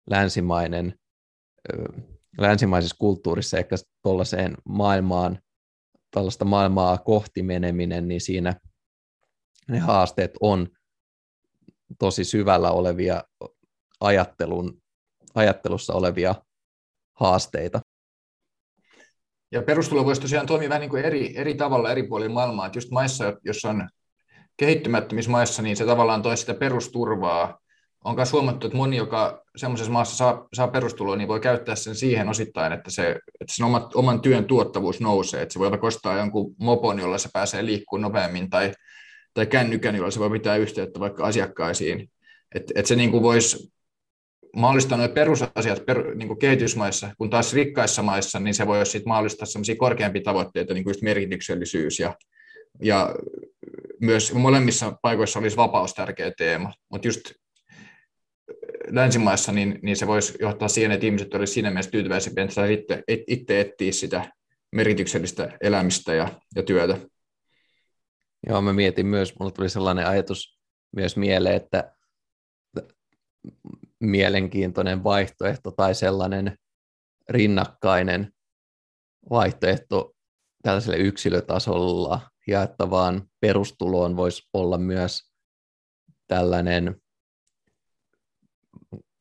[0.10, 1.00] länsimainen,
[2.38, 5.40] länsimaisessa kulttuurissa ehkä tuollaiseen maailmaan,
[6.12, 8.60] tällaista maailmaa kohti meneminen, niin siinä
[9.68, 10.68] ne haasteet on
[12.00, 13.24] tosi syvällä olevia
[14.00, 14.82] ajattelun,
[15.36, 16.36] ajattelussa olevia
[17.20, 17.82] haasteita.
[19.52, 22.66] Ja perustulo voisi tosiaan toimia vähän niin kuin eri, eri tavalla eri puolilla maailmaa.
[22.66, 23.90] Että just maissa, jossa on
[24.58, 27.60] kehittymättömissä maissa, niin se tavallaan toisi sitä perusturvaa.
[28.04, 31.96] On myös huomattu, että moni, joka semmoisessa maassa saa, saa perustuloa, niin voi käyttää sen
[31.96, 35.42] siihen osittain, että, se, että sen omat, oman työn tuottavuus nousee.
[35.42, 38.72] Että se voi vaikka ostaa jonkun mopon, jolla se pääsee liikkumaan nopeammin, tai,
[39.34, 42.10] tai kännykän, jolla se voi pitää yhteyttä vaikka asiakkaisiin.
[42.56, 43.74] Että et se niin kuin voisi
[44.56, 49.10] mahdollistaa nuo perusasiat per, niin kuin kehitysmaissa, kun taas rikkaissa maissa, niin se voisi sitten
[49.10, 52.16] mahdollistaa sellaisia korkeampia tavoitteita, niin kuin just merkityksellisyys ja,
[52.82, 53.16] ja
[54.02, 57.22] myös molemmissa paikoissa olisi vapaus tärkeä teema, mutta just
[58.88, 63.04] länsimaissa niin, niin se voisi johtaa siihen, että ihmiset olisivat siinä mielessä tyytyväisempiä, että itse,
[63.28, 64.32] itse etsiä sitä
[64.76, 66.98] merkityksellistä elämistä ja, ja työtä.
[68.48, 70.60] Joo, mä mietin myös, mulla tuli sellainen ajatus
[70.96, 71.94] myös mieleen, että
[74.00, 76.58] mielenkiintoinen vaihtoehto tai sellainen
[77.30, 78.32] rinnakkainen
[79.30, 80.14] vaihtoehto
[80.64, 85.32] tällaiselle yksilötasolla jaettavaan perustuloon voisi olla myös
[86.28, 87.02] tällainen,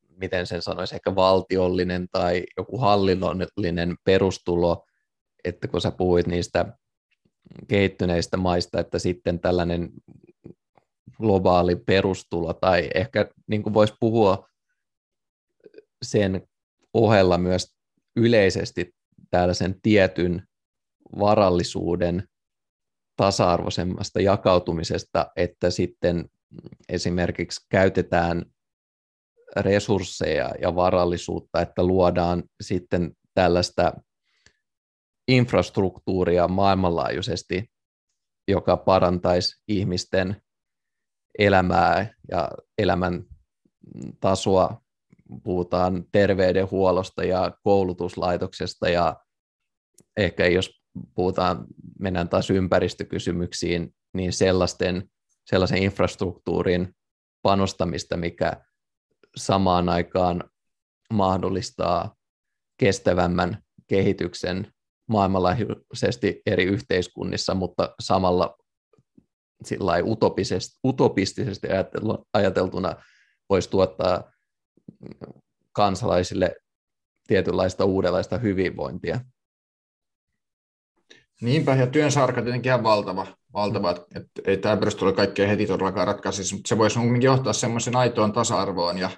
[0.08, 4.86] miten sen sanoisi, ehkä valtiollinen tai joku hallinnollinen perustulo,
[5.44, 6.78] että kun sä puhuit niistä
[7.68, 9.90] kehittyneistä maista, että sitten tällainen
[11.16, 14.48] globaali perustulo, tai ehkä niin kuin voisi puhua
[16.06, 16.48] sen
[16.94, 17.76] ohella myös
[18.16, 18.94] yleisesti
[19.30, 20.42] tällaisen tietyn
[21.18, 22.28] varallisuuden
[23.16, 26.28] tasa-arvoisemmasta jakautumisesta, että sitten
[26.88, 28.44] esimerkiksi käytetään
[29.56, 33.92] resursseja ja varallisuutta, että luodaan sitten tällaista
[35.28, 37.70] infrastruktuuria maailmanlaajuisesti,
[38.48, 40.42] joka parantaisi ihmisten
[41.38, 43.24] elämää ja elämän
[44.20, 44.80] tasoa.
[45.44, 49.16] Puhutaan terveydenhuollosta ja koulutuslaitoksesta ja
[50.16, 50.82] ehkä jos
[51.14, 51.66] puhutaan,
[51.98, 55.10] mennään taas ympäristökysymyksiin, niin sellaisten,
[55.50, 56.96] sellaisen infrastruktuurin
[57.42, 58.52] panostamista, mikä
[59.36, 60.44] samaan aikaan
[61.12, 62.14] mahdollistaa
[62.76, 64.72] kestävämmän kehityksen
[65.08, 68.58] maailmanlaajuisesti eri yhteiskunnissa, mutta samalla
[69.64, 69.92] sillä
[70.84, 71.68] utopistisesti
[72.32, 72.96] ajateltuna
[73.50, 74.32] voisi tuottaa
[75.72, 76.56] kansalaisille
[77.26, 79.20] tietynlaista uudenlaista hyvinvointia.
[81.40, 86.06] Niinpä, ja työn sarka tietenkin ihan valtava, valtava että ei tämä perustulo kaikkea heti todellakaan
[86.06, 89.10] ratkaisisi, mutta se voisi johtaa semmoisen aitoon tasa-arvoon ja,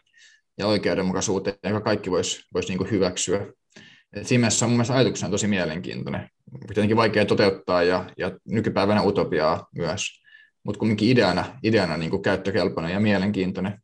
[0.58, 3.46] ja oikeudenmukaisuuteen, joka kaikki voisi vois niinku hyväksyä.
[4.12, 6.28] Et siinä mielessä on mun mielestä ajatuksena tosi mielenkiintoinen.
[6.66, 10.22] Tietenkin vaikea toteuttaa ja, ja nykypäivänä utopiaa myös,
[10.64, 13.82] mutta kumminkin ideana, ideana niin käyttökelpoinen ja mielenkiintoinen.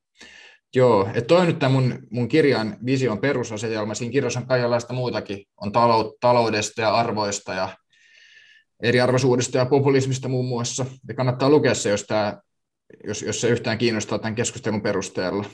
[0.75, 3.95] Joo, että toi nyt tämä mun, mun kirjan vision perusasetelma.
[3.95, 5.45] Siinä kirjassa on kaikenlaista muutakin.
[5.61, 7.69] On talou, taloudesta ja arvoista ja
[8.83, 10.87] eriarvoisuudesta ja populismista muun muassa.
[11.09, 12.41] Ja kannattaa lukea se, jos, tämä,
[13.05, 15.45] jos, jos se yhtään kiinnostaa tämän keskustelun perusteella.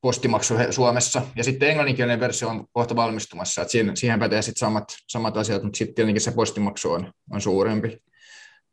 [0.00, 1.22] postimaksu Suomessa.
[1.36, 5.62] Ja sitten englanninkielinen versio on kohta valmistumassa, että siihen, siihen pätee sitten samat, samat asiat,
[5.62, 7.98] mutta sitten tietenkin se postimaksu on, on suurempi.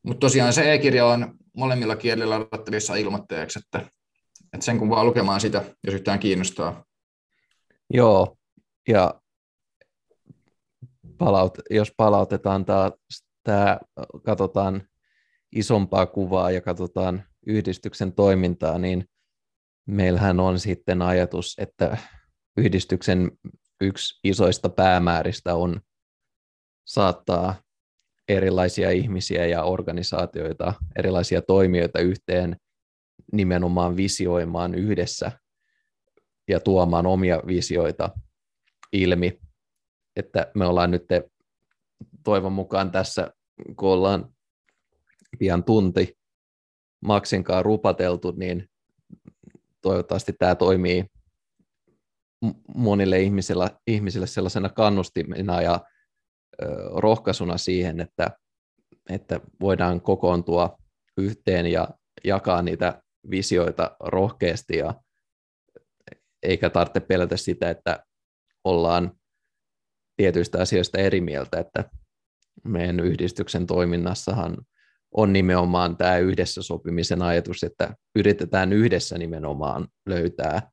[0.04, 3.90] Mutta tosiaan se e-kirja on molemmilla kielillä ladattavissa ilmoitteeksi, että,
[4.54, 6.86] että sen kun vaan lukemaan sitä, jos yhtään kiinnostaa.
[7.90, 8.38] Joo,
[8.88, 9.22] ja
[11.18, 12.66] palaut, jos palautetaan
[13.44, 13.80] tämä,
[14.26, 14.88] katsotaan
[15.52, 19.06] isompaa kuvaa ja katsotaan yhdistyksen toimintaa, niin
[19.88, 21.98] meillähän on sitten ajatus, että
[22.58, 23.32] yhdistyksen
[23.82, 25.82] yksi isoista päämääristä on
[26.86, 27.56] saattaa
[28.28, 32.58] erilaisia ihmisiä ja organisaatioita, erilaisia toimijoita yhteen
[33.32, 35.32] nimenomaan visioimaan yhdessä
[36.48, 38.10] ja tuomaan omia visioita
[38.92, 39.40] ilmi.
[40.16, 41.06] Että me ollaan nyt
[42.24, 43.32] toivon mukaan tässä,
[43.76, 44.34] kun ollaan
[45.40, 46.18] pian tunti
[47.02, 48.70] Maksinkaan rupateltu, niin
[49.82, 51.06] toivottavasti tämä toimii
[52.76, 55.80] monille ihmisille, ihmisille sellaisena kannustimena ja
[56.96, 58.32] rohkaisuna siihen, että,
[59.10, 60.78] että voidaan kokoontua
[61.18, 61.88] yhteen ja
[62.24, 64.94] jakaa niitä visioita rohkeasti ja
[66.44, 68.07] eikä tarvitse pelätä sitä, että
[68.70, 69.12] ollaan
[70.18, 71.90] tietyistä asioista eri mieltä, että
[72.64, 74.58] meidän yhdistyksen toiminnassahan
[75.12, 80.72] on nimenomaan tämä yhdessä sopimisen ajatus, että yritetään yhdessä nimenomaan löytää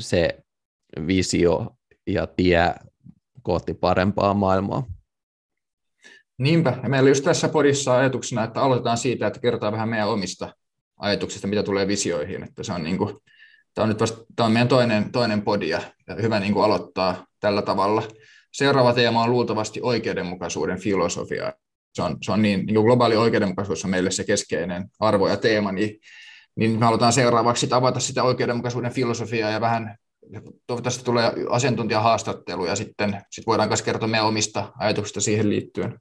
[0.00, 0.38] se
[1.06, 2.74] visio ja tie
[3.42, 4.86] kohti parempaa maailmaa.
[6.38, 10.56] Niinpä, ja meillä just tässä podissa ajatuksena, että aloitetaan siitä, että kerrotaan vähän meidän omista
[10.96, 13.16] ajatuksista, mitä tulee visioihin, että se on niin kuin,
[13.74, 15.80] tämä on nyt vasta, tämä on meidän toinen, toinen podi ja,
[16.22, 18.02] hyvä niin kuin aloittaa tällä tavalla.
[18.52, 21.52] Seuraava teema on luultavasti oikeudenmukaisuuden filosofia
[21.94, 25.72] se on, se on niin, niin globaali oikeudenmukaisuus on meille se keskeinen arvo ja teema,
[25.72, 26.00] niin,
[26.56, 29.96] niin me halutaan seuraavaksi avata sitä oikeudenmukaisuuden filosofiaa ja vähän
[30.66, 35.98] toivottavasti tulee asiantuntijahaastattelu ja sitten sit voidaan myös kertoa meidän omista ajatuksista siihen liittyen.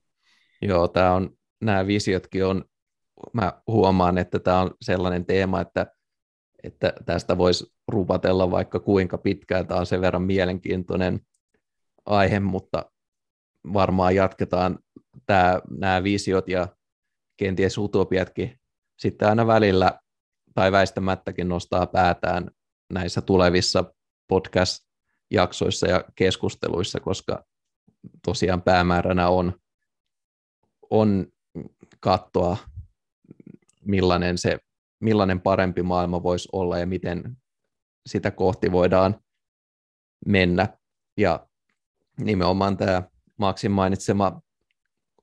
[0.62, 1.30] Joo, tämä on,
[1.62, 2.66] nämä visiotkin on,
[3.34, 5.88] mä huomaan, että tämä on sellainen teema, että,
[6.64, 11.20] että tästä voisi rupatella vaikka kuinka pitkään, tämä on sen verran mielenkiintoinen
[12.06, 12.92] aihe, mutta
[13.74, 14.80] varmaan jatketaan
[15.26, 16.68] tämä, nämä visiot ja
[17.38, 18.60] kenties utopiatkin
[19.00, 20.00] sitten aina välillä
[20.54, 22.52] tai väistämättäkin nostaa päätään
[22.94, 23.94] näissä tulevissa
[24.28, 27.46] podcast-jaksoissa ja keskusteluissa, koska
[28.26, 29.54] tosiaan päämääränä on,
[30.90, 31.28] on
[32.00, 32.58] katsoa,
[33.86, 34.60] millainen, se,
[35.02, 37.38] millainen parempi maailma voisi olla ja miten
[38.06, 39.22] sitä kohti voidaan
[40.26, 40.78] mennä.
[41.18, 41.48] Ja
[42.20, 43.04] nimenomaan tämä
[43.38, 44.42] Maksin mainitsema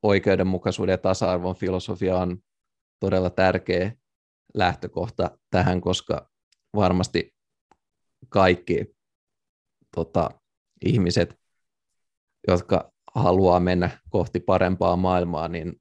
[0.02, 2.38] oikeudenmukaisuuden ja tasa-arvon filosofia on
[3.00, 3.92] todella tärkeä
[4.54, 6.30] lähtökohta tähän, koska
[6.74, 7.34] varmasti
[8.28, 8.96] kaikki
[9.94, 10.30] tota,
[10.84, 11.38] ihmiset,
[12.48, 15.72] jotka haluaa mennä kohti parempaa maailmaa, niin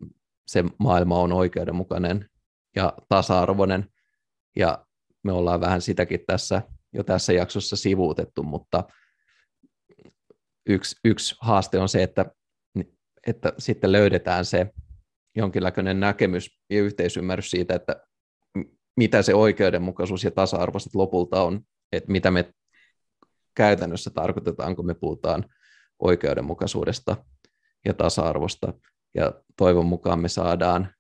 [0.48, 2.30] se maailma on oikeudenmukainen
[2.78, 3.90] ja tasa-arvoinen.
[4.56, 4.86] Ja
[5.24, 6.62] me ollaan vähän sitäkin tässä
[6.94, 8.84] jo tässä jaksossa sivuutettu, mutta
[10.70, 12.26] yksi, yksi haaste on se, että
[13.28, 14.72] että sitten löydetään se
[15.36, 18.04] jonkinlainen näkemys ja yhteisymmärrys siitä, että
[18.98, 21.62] mitä se oikeudenmukaisuus ja tasa-arvo lopulta on,
[21.92, 22.54] että mitä me
[23.56, 25.46] käytännössä tarkoitetaan, kun me puhutaan
[26.00, 27.18] oikeudenmukaisuudesta
[27.86, 28.74] ja tasa-arvosta.
[29.16, 30.94] Ja toivon mukaan me saadaan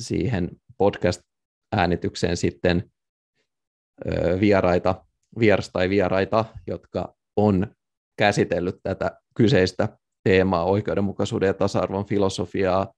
[0.00, 2.90] siihen podcast-äänitykseen sitten
[4.40, 5.04] vieraita,
[5.38, 7.66] vieras tai vieraita, jotka on
[8.16, 9.88] käsitellyt tätä kyseistä
[10.24, 12.92] teemaa, oikeudenmukaisuuden ja tasa-arvon filosofiaa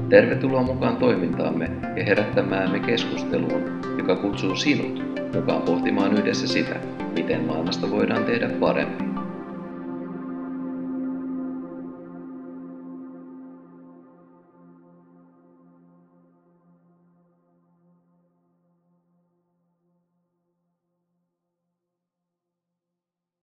[0.09, 5.03] Tervetuloa mukaan toimintaamme ja herättämäämme keskusteluun, joka kutsuu sinut
[5.35, 6.79] mukaan pohtimaan yhdessä sitä,
[7.15, 9.06] miten maailmasta voidaan tehdä parempi.